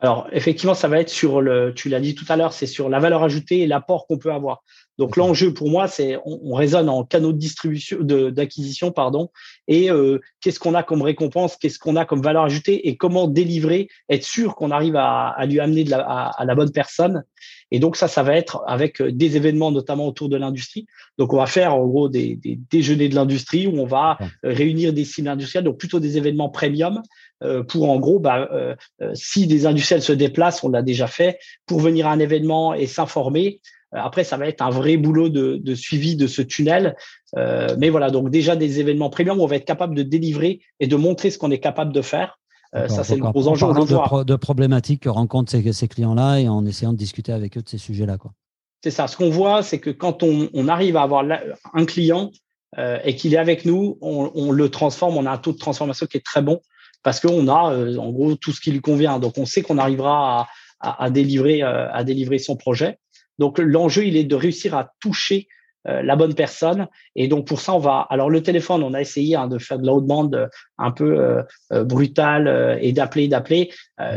Alors, 0.00 0.26
effectivement, 0.32 0.74
ça 0.74 0.88
va 0.88 1.00
être 1.00 1.08
sur 1.08 1.40
le, 1.40 1.72
tu 1.74 1.88
l'as 1.88 2.00
dit 2.00 2.14
tout 2.14 2.26
à 2.28 2.36
l'heure, 2.36 2.52
c'est 2.52 2.66
sur 2.66 2.88
la 2.88 3.00
valeur 3.00 3.22
ajoutée 3.22 3.60
et 3.60 3.66
l'apport 3.66 4.06
qu'on 4.06 4.18
peut 4.18 4.32
avoir. 4.32 4.62
Donc, 4.98 5.16
l'enjeu 5.16 5.52
pour 5.52 5.70
moi, 5.70 5.88
c'est 5.88 6.16
on, 6.24 6.40
on, 6.44 6.54
raisonne 6.54 6.88
en 6.88 7.04
canaux 7.04 7.32
de 7.32 7.38
distribution, 7.38 7.98
d'acquisition, 8.00 8.92
pardon, 8.92 9.30
et 9.66 9.90
euh, 9.90 10.18
qu'est-ce 10.40 10.60
qu'on 10.60 10.74
a 10.74 10.82
comme 10.82 11.02
récompense, 11.02 11.56
qu'est-ce 11.56 11.78
qu'on 11.78 11.96
a 11.96 12.04
comme 12.04 12.22
valeur 12.22 12.44
ajoutée 12.44 12.88
et 12.88 12.96
comment 12.96 13.26
délivrer, 13.26 13.88
être 14.08 14.24
sûr 14.24 14.54
qu'on 14.54 14.70
arrive 14.70 14.96
à, 14.96 15.28
à, 15.28 15.46
lui 15.46 15.60
amener 15.60 15.84
de 15.84 15.90
la, 15.90 16.00
à, 16.00 16.44
la 16.44 16.54
bonne 16.54 16.70
personne. 16.70 17.24
Et 17.70 17.80
donc, 17.80 17.96
ça, 17.96 18.08
ça 18.08 18.22
va 18.22 18.36
être 18.36 18.62
avec 18.66 19.00
euh, 19.00 19.10
des 19.10 19.36
événements, 19.36 19.72
notamment 19.72 20.06
autour 20.06 20.28
de 20.28 20.36
l'industrie. 20.36 20.86
Donc, 21.18 21.32
on 21.32 21.38
va 21.38 21.46
faire 21.46 21.74
en 21.74 21.86
gros 21.86 22.08
des, 22.08 22.36
des 22.36 22.58
déjeuners 22.70 23.08
de 23.08 23.14
l'industrie 23.14 23.66
où 23.66 23.78
on 23.78 23.86
va 23.86 24.18
réunir 24.42 24.92
des 24.92 25.04
cibles 25.04 25.28
industrielles, 25.28 25.64
donc 25.64 25.78
plutôt 25.78 26.00
des 26.00 26.16
événements 26.16 26.48
premium 26.48 27.02
euh, 27.44 27.62
pour 27.62 27.90
en 27.90 27.98
gros, 27.98 28.18
bah, 28.18 28.48
euh, 28.52 28.74
euh, 29.02 29.10
si 29.14 29.46
des 29.46 29.66
industriels 29.66 30.02
se 30.02 30.12
déplacent, 30.12 30.64
on 30.64 30.70
l'a 30.70 30.82
déjà 30.82 31.06
fait, 31.06 31.38
pour 31.66 31.80
venir 31.80 32.06
à 32.06 32.12
un 32.12 32.18
événement 32.18 32.74
et 32.74 32.86
s'informer. 32.86 33.60
Après, 33.94 34.24
ça 34.24 34.36
va 34.36 34.46
être 34.46 34.62
un 34.62 34.70
vrai 34.70 34.96
boulot 34.96 35.28
de, 35.28 35.74
suivi 35.74 36.16
de 36.16 36.26
ce 36.26 36.42
tunnel. 36.42 36.96
mais 37.78 37.90
voilà, 37.90 38.10
donc 38.10 38.30
déjà 38.30 38.56
des 38.56 38.80
événements 38.80 39.10
premium 39.10 39.40
où 39.40 39.42
on 39.42 39.46
va 39.46 39.56
être 39.56 39.64
capable 39.64 39.94
de 39.94 40.02
délivrer 40.02 40.60
et 40.80 40.86
de 40.86 40.96
montrer 40.96 41.30
ce 41.30 41.38
qu'on 41.38 41.50
est 41.50 41.60
capable 41.60 41.92
de 41.92 42.02
faire. 42.02 42.38
ça, 42.72 43.04
c'est 43.04 43.16
le 43.16 43.22
gros 43.22 43.48
enjeu. 43.48 43.66
De, 43.66 44.24
de, 44.24 44.36
problématiques 44.36 45.02
que 45.02 45.08
rencontrent 45.08 45.50
ces, 45.50 45.88
clients-là 45.88 46.38
et 46.38 46.48
en 46.48 46.64
essayant 46.66 46.92
de 46.92 46.98
discuter 46.98 47.32
avec 47.32 47.56
eux 47.56 47.62
de 47.62 47.68
ces 47.68 47.78
sujets-là. 47.78 48.18
C'est 48.82 48.90
ça. 48.90 49.06
Ce 49.06 49.16
qu'on 49.16 49.30
voit, 49.30 49.62
c'est 49.62 49.78
que 49.78 49.90
quand 49.90 50.22
on, 50.22 50.68
arrive 50.68 50.96
à 50.96 51.02
avoir 51.02 51.24
un 51.72 51.84
client 51.84 52.30
et 53.04 53.14
qu'il 53.14 53.34
est 53.34 53.38
avec 53.38 53.64
nous, 53.64 53.98
on, 54.00 54.30
on, 54.34 54.50
le 54.50 54.68
transforme, 54.70 55.16
on 55.16 55.26
a 55.26 55.30
un 55.30 55.38
taux 55.38 55.52
de 55.52 55.58
transformation 55.58 56.06
qui 56.06 56.16
est 56.16 56.24
très 56.24 56.42
bon 56.42 56.60
parce 57.04 57.20
qu'on 57.20 57.46
a 57.46 57.72
euh, 57.72 57.96
en 57.98 58.10
gros 58.10 58.34
tout 58.34 58.50
ce 58.50 58.60
qui 58.60 58.72
lui 58.72 58.80
convient. 58.80 59.20
Donc 59.20 59.38
on 59.38 59.46
sait 59.46 59.62
qu'on 59.62 59.78
arrivera 59.78 60.48
à, 60.80 61.10
délivrer, 61.10 61.62
euh, 61.62 61.92
à 61.92 62.02
délivrer 62.02 62.38
son 62.38 62.56
projet. 62.56 62.98
Donc 63.38 63.58
l'enjeu, 63.58 64.06
il 64.06 64.16
est 64.16 64.24
de 64.24 64.36
réussir 64.36 64.74
à 64.76 64.92
toucher 65.00 65.48
euh, 65.86 66.02
la 66.02 66.16
bonne 66.16 66.34
personne. 66.34 66.88
Et 67.14 67.28
donc 67.28 67.46
pour 67.46 67.60
ça, 67.60 67.74
on 67.74 67.78
va. 67.78 68.06
Alors 68.08 68.30
le 68.30 68.42
téléphone, 68.42 68.82
on 68.82 68.94
a 68.94 69.02
essayé 69.02 69.36
hein, 69.36 69.48
de 69.48 69.58
faire 69.58 69.78
de 69.78 69.86
l'outbound 69.86 70.48
un 70.78 70.90
peu 70.90 71.44
euh, 71.72 71.84
brutal 71.84 72.78
et 72.80 72.92
d'appeler, 72.92 73.28
d'appeler. 73.28 73.70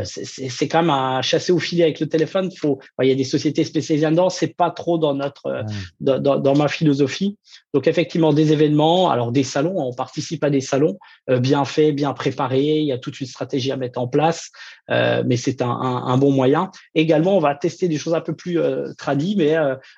c'est 0.04 0.68
quand 0.68 0.80
même 0.80 0.90
un 0.90 1.20
chasser 1.20 1.52
au 1.52 1.58
filet 1.58 1.84
avec 1.84 2.00
le 2.00 2.08
téléphone. 2.08 2.50
Faut. 2.56 2.78
Il 3.02 3.08
y 3.08 3.12
a 3.12 3.14
des 3.14 3.24
sociétés 3.24 3.64
spécialisées 3.64 4.08
dedans. 4.08 4.30
C'est 4.30 4.56
pas 4.56 4.70
trop 4.70 4.96
dans 4.96 5.14
notre 5.14 5.64
dans, 6.00 6.18
dans, 6.18 6.56
ma 6.56 6.68
philosophie. 6.68 7.36
Donc 7.74 7.86
effectivement 7.86 8.32
des 8.32 8.52
événements, 8.52 9.10
alors 9.10 9.30
des 9.30 9.44
salons, 9.44 9.76
on 9.76 9.92
participe 9.92 10.42
à 10.44 10.50
des 10.50 10.62
salons 10.62 10.98
bien 11.28 11.64
faits, 11.64 11.94
bien 11.94 12.14
préparés. 12.14 12.78
Il 12.78 12.86
y 12.86 12.92
a 12.92 12.98
toute 12.98 13.20
une 13.20 13.26
stratégie 13.26 13.72
à 13.72 13.76
mettre 13.76 14.00
en 14.00 14.08
place, 14.08 14.50
mais 14.88 15.36
c'est 15.36 15.60
un, 15.62 15.70
un, 15.70 16.16
bon 16.18 16.32
moyen. 16.32 16.70
Également, 16.94 17.36
on 17.36 17.40
va 17.40 17.54
tester 17.54 17.88
des 17.88 17.98
choses 17.98 18.14
un 18.14 18.20
peu 18.20 18.34
plus 18.34 18.58
euh, 18.58 18.92
tradies, 18.96 19.34
mais 19.36 19.54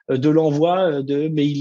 de 0.09 0.29
l'envoi 0.29 1.03
de 1.03 1.29
mail 1.29 1.60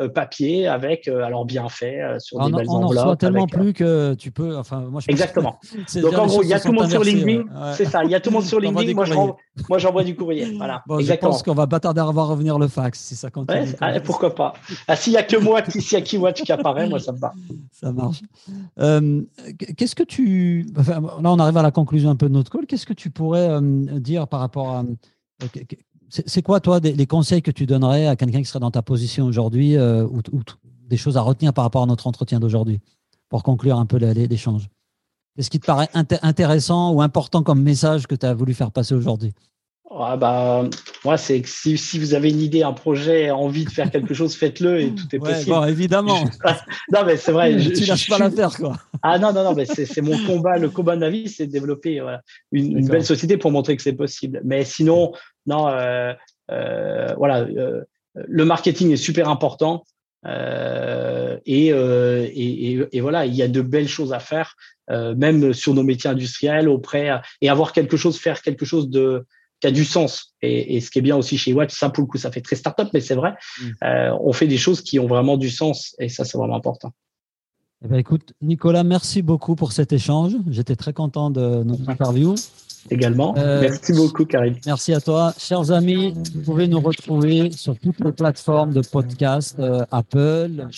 euh, 0.00 0.08
papier 0.08 0.68
avec, 0.68 1.08
euh, 1.08 1.22
alors 1.22 1.44
bien 1.44 1.68
fait, 1.68 2.00
euh, 2.00 2.18
sur 2.18 2.38
des 2.44 2.52
belles 2.52 2.66
on 2.68 2.74
enveloppes. 2.74 2.84
On 2.84 3.00
reçoit 3.00 3.16
tellement 3.16 3.46
plus 3.46 3.72
que 3.72 4.14
tu 4.14 4.30
peux. 4.30 4.56
Enfin, 4.56 4.80
moi, 4.80 5.00
je 5.00 5.10
Exactement. 5.10 5.58
Donc 6.02 6.16
en 6.16 6.26
gros, 6.26 6.42
il 6.42 6.48
y 6.48 6.54
a 6.54 6.60
tout 6.60 6.68
le 6.68 6.78
monde 6.78 6.90
sur 6.90 7.02
LinkedIn. 7.02 7.44
C'est 7.74 7.84
ça. 7.84 8.04
Il 8.04 8.10
y 8.10 8.14
a 8.14 8.20
tout 8.20 8.30
le 8.30 8.34
monde 8.34 8.44
sur 8.44 8.60
LinkedIn. 8.60 8.94
moi, 8.94 9.78
j'envoie 9.78 10.04
du 10.04 10.14
courrier. 10.14 10.46
Voilà. 10.58 10.82
Exactement. 10.98 11.30
Je 11.30 11.36
pense 11.36 11.42
qu'on 11.42 11.54
va 11.54 11.66
pas 11.66 11.78
tarder 11.78 12.00
à 12.00 12.04
voir 12.04 12.28
revenir 12.28 12.58
le 12.58 12.68
fax 12.68 12.98
si 12.98 13.14
ça 13.14 13.30
continue. 13.30 13.74
Ah, 13.80 14.00
pourquoi 14.00 14.34
pas 14.34 14.54
ah, 14.88 14.96
S'il 14.96 15.12
n'y 15.12 15.16
a 15.16 15.22
que 15.22 15.36
moi, 15.36 15.62
s'il 15.68 15.92
y 15.92 15.96
a 15.96 16.00
qui 16.00 16.16
watch 16.16 16.42
qui 16.42 16.50
apparaît, 16.52 16.88
moi 16.88 16.98
ça 16.98 17.12
me 17.12 17.18
va. 17.18 17.32
Ça 17.72 17.92
marche. 17.92 18.22
Qu'est-ce 19.76 19.94
que 19.94 20.02
tu. 20.02 20.66
là, 20.76 21.00
on 21.22 21.38
arrive 21.38 21.56
à 21.56 21.62
la 21.62 21.70
conclusion 21.70 22.10
un 22.10 22.16
peu 22.16 22.28
de 22.28 22.34
notre 22.34 22.50
call. 22.50 22.66
Qu'est-ce 22.66 22.86
que 22.86 22.92
tu 22.92 23.10
pourrais 23.10 23.60
dire 23.62 24.26
par 24.26 24.40
rapport 24.40 24.70
à 24.70 24.84
c'est 26.08 26.42
quoi, 26.42 26.60
toi, 26.60 26.80
les 26.80 27.06
conseils 27.06 27.42
que 27.42 27.50
tu 27.50 27.66
donnerais 27.66 28.06
à 28.06 28.16
quelqu'un 28.16 28.38
qui 28.38 28.46
serait 28.46 28.60
dans 28.60 28.70
ta 28.70 28.82
position 28.82 29.26
aujourd'hui 29.26 29.76
euh, 29.76 30.06
ou, 30.06 30.22
des 30.88 30.96
choses 30.96 31.16
à 31.16 31.20
retenir 31.20 31.52
par 31.52 31.64
rapport 31.64 31.82
à 31.82 31.86
notre 31.86 32.06
entretien 32.06 32.40
d'aujourd'hui 32.40 32.80
pour 33.28 33.42
conclure 33.42 33.78
un 33.78 33.86
peu 33.86 33.98
l'échange? 33.98 34.68
Qu'est-ce 35.36 35.50
qui 35.50 35.60
te 35.60 35.66
paraît 35.66 35.88
intéressant 35.94 36.92
ou 36.92 37.02
important 37.02 37.42
comme 37.42 37.62
message 37.62 38.06
que 38.06 38.14
tu 38.14 38.26
as 38.26 38.34
voulu 38.34 38.54
faire 38.54 38.72
passer 38.72 38.94
aujourd'hui? 38.94 39.34
Ah 39.90 40.16
bah, 40.18 40.68
moi, 41.04 41.16
c'est 41.16 41.40
que 41.40 41.48
si, 41.48 41.78
si, 41.78 41.98
vous 41.98 42.12
avez 42.12 42.28
une 42.28 42.40
idée, 42.40 42.62
un 42.62 42.74
projet, 42.74 43.30
envie 43.30 43.64
de 43.64 43.70
faire 43.70 43.90
quelque 43.90 44.12
chose, 44.12 44.36
faites-le 44.36 44.80
et 44.80 44.94
tout 44.94 45.06
est 45.12 45.18
possible. 45.18 45.50
bon, 45.50 45.64
évidemment. 45.64 46.24
non, 46.92 47.00
mais 47.06 47.16
c'est 47.16 47.32
vrai. 47.32 47.58
Je, 47.58 47.70
tu 47.70 47.84
lâches 47.86 48.08
pas 48.08 48.18
l'affaire, 48.18 48.54
quoi. 48.54 48.76
Ah 49.02 49.18
non, 49.18 49.32
non, 49.32 49.44
non, 49.44 49.54
mais 49.54 49.64
c'est 49.64 50.00
mon 50.02 50.18
combat. 50.26 50.58
Le 50.58 50.68
combat 50.68 50.94
de 50.94 51.00
ma 51.00 51.08
vie, 51.08 51.28
c'est 51.28 51.46
de 51.46 51.52
développer 51.52 52.02
une, 52.52 52.86
belle 52.86 53.04
société 53.04 53.38
pour 53.38 53.50
montrer 53.50 53.76
que 53.76 53.82
c'est 53.82 53.94
possible. 53.94 54.42
Mais 54.44 54.64
sinon, 54.64 55.12
non, 55.46 55.68
euh, 55.68 56.12
euh, 56.50 57.14
voilà, 57.16 57.40
euh, 57.40 57.82
le 58.14 58.44
marketing 58.44 58.92
est 58.92 58.96
super 58.96 59.28
important. 59.28 59.84
Et, 60.26 61.68
et, 61.68 62.88
et, 62.92 63.00
voilà, 63.00 63.24
il 63.24 63.34
y 63.34 63.42
a 63.42 63.48
de 63.48 63.62
belles 63.62 63.88
choses 63.88 64.12
à 64.12 64.18
faire, 64.18 64.54
même 64.90 65.54
sur 65.54 65.72
nos 65.72 65.82
métiers 65.82 66.10
industriels, 66.10 66.68
auprès 66.68 67.08
et 67.40 67.48
avoir 67.48 67.72
quelque 67.72 67.96
chose, 67.96 68.18
faire 68.18 68.42
quelque 68.42 68.66
chose 68.66 68.90
de 68.90 69.24
qui 69.60 69.66
a 69.66 69.70
du 69.70 69.84
sens. 69.84 70.34
Et, 70.42 70.80
ce 70.80 70.90
qui 70.90 70.98
est 70.98 71.02
bien 71.02 71.16
aussi 71.16 71.36
chez 71.38 71.52
Watch, 71.52 71.76
ça 71.76 71.90
pour 71.90 72.02
le 72.02 72.08
coup, 72.08 72.18
ça 72.18 72.30
fait 72.30 72.40
très 72.40 72.56
start-up, 72.56 72.88
mais 72.94 73.00
c'est 73.00 73.14
vrai, 73.14 73.34
mm. 73.60 73.64
euh, 73.84 74.16
on 74.20 74.32
fait 74.32 74.46
des 74.46 74.56
choses 74.56 74.82
qui 74.82 74.98
ont 74.98 75.06
vraiment 75.06 75.36
du 75.36 75.50
sens 75.50 75.94
et 75.98 76.08
ça, 76.08 76.24
c'est 76.24 76.38
vraiment 76.38 76.56
important. 76.56 76.92
Eh 77.84 77.88
ben, 77.88 77.96
écoute, 77.96 78.32
Nicolas, 78.42 78.82
merci 78.82 79.22
beaucoup 79.22 79.54
pour 79.54 79.72
cet 79.72 79.92
échange. 79.92 80.32
J'étais 80.50 80.74
très 80.74 80.92
content 80.92 81.30
de 81.30 81.62
notre 81.62 81.88
interview. 81.88 82.34
Également. 82.90 83.36
Euh, 83.36 83.60
merci 83.60 83.92
beaucoup, 83.92 84.24
Karim. 84.24 84.56
Merci 84.66 84.94
à 84.94 85.00
toi. 85.00 85.32
Chers 85.38 85.70
amis, 85.70 86.14
vous 86.34 86.40
pouvez 86.42 86.66
nous 86.66 86.80
retrouver 86.80 87.50
sur 87.52 87.78
toutes 87.78 88.00
les 88.00 88.12
plateformes 88.12 88.72
de 88.72 88.80
podcast, 88.80 89.56
euh, 89.58 89.84
Apple, 89.90 90.68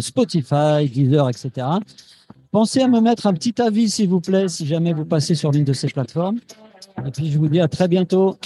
Spotify, 0.00 0.88
Deezer, 0.88 1.28
etc. 1.28 1.66
Pensez 2.50 2.80
à 2.80 2.88
me 2.88 3.00
mettre 3.00 3.26
un 3.26 3.34
petit 3.34 3.60
avis, 3.60 3.88
s'il 3.88 4.08
vous 4.08 4.20
plaît, 4.20 4.48
si 4.48 4.66
jamais 4.66 4.92
vous 4.92 5.04
passez 5.04 5.34
sur 5.34 5.52
l'une 5.52 5.64
de 5.64 5.72
ces 5.72 5.88
plateformes. 5.88 6.38
Et 7.06 7.10
puis 7.10 7.30
je 7.30 7.38
vous 7.38 7.48
dis 7.48 7.60
à 7.60 7.68
très 7.68 7.88
bientôt. 7.88 8.38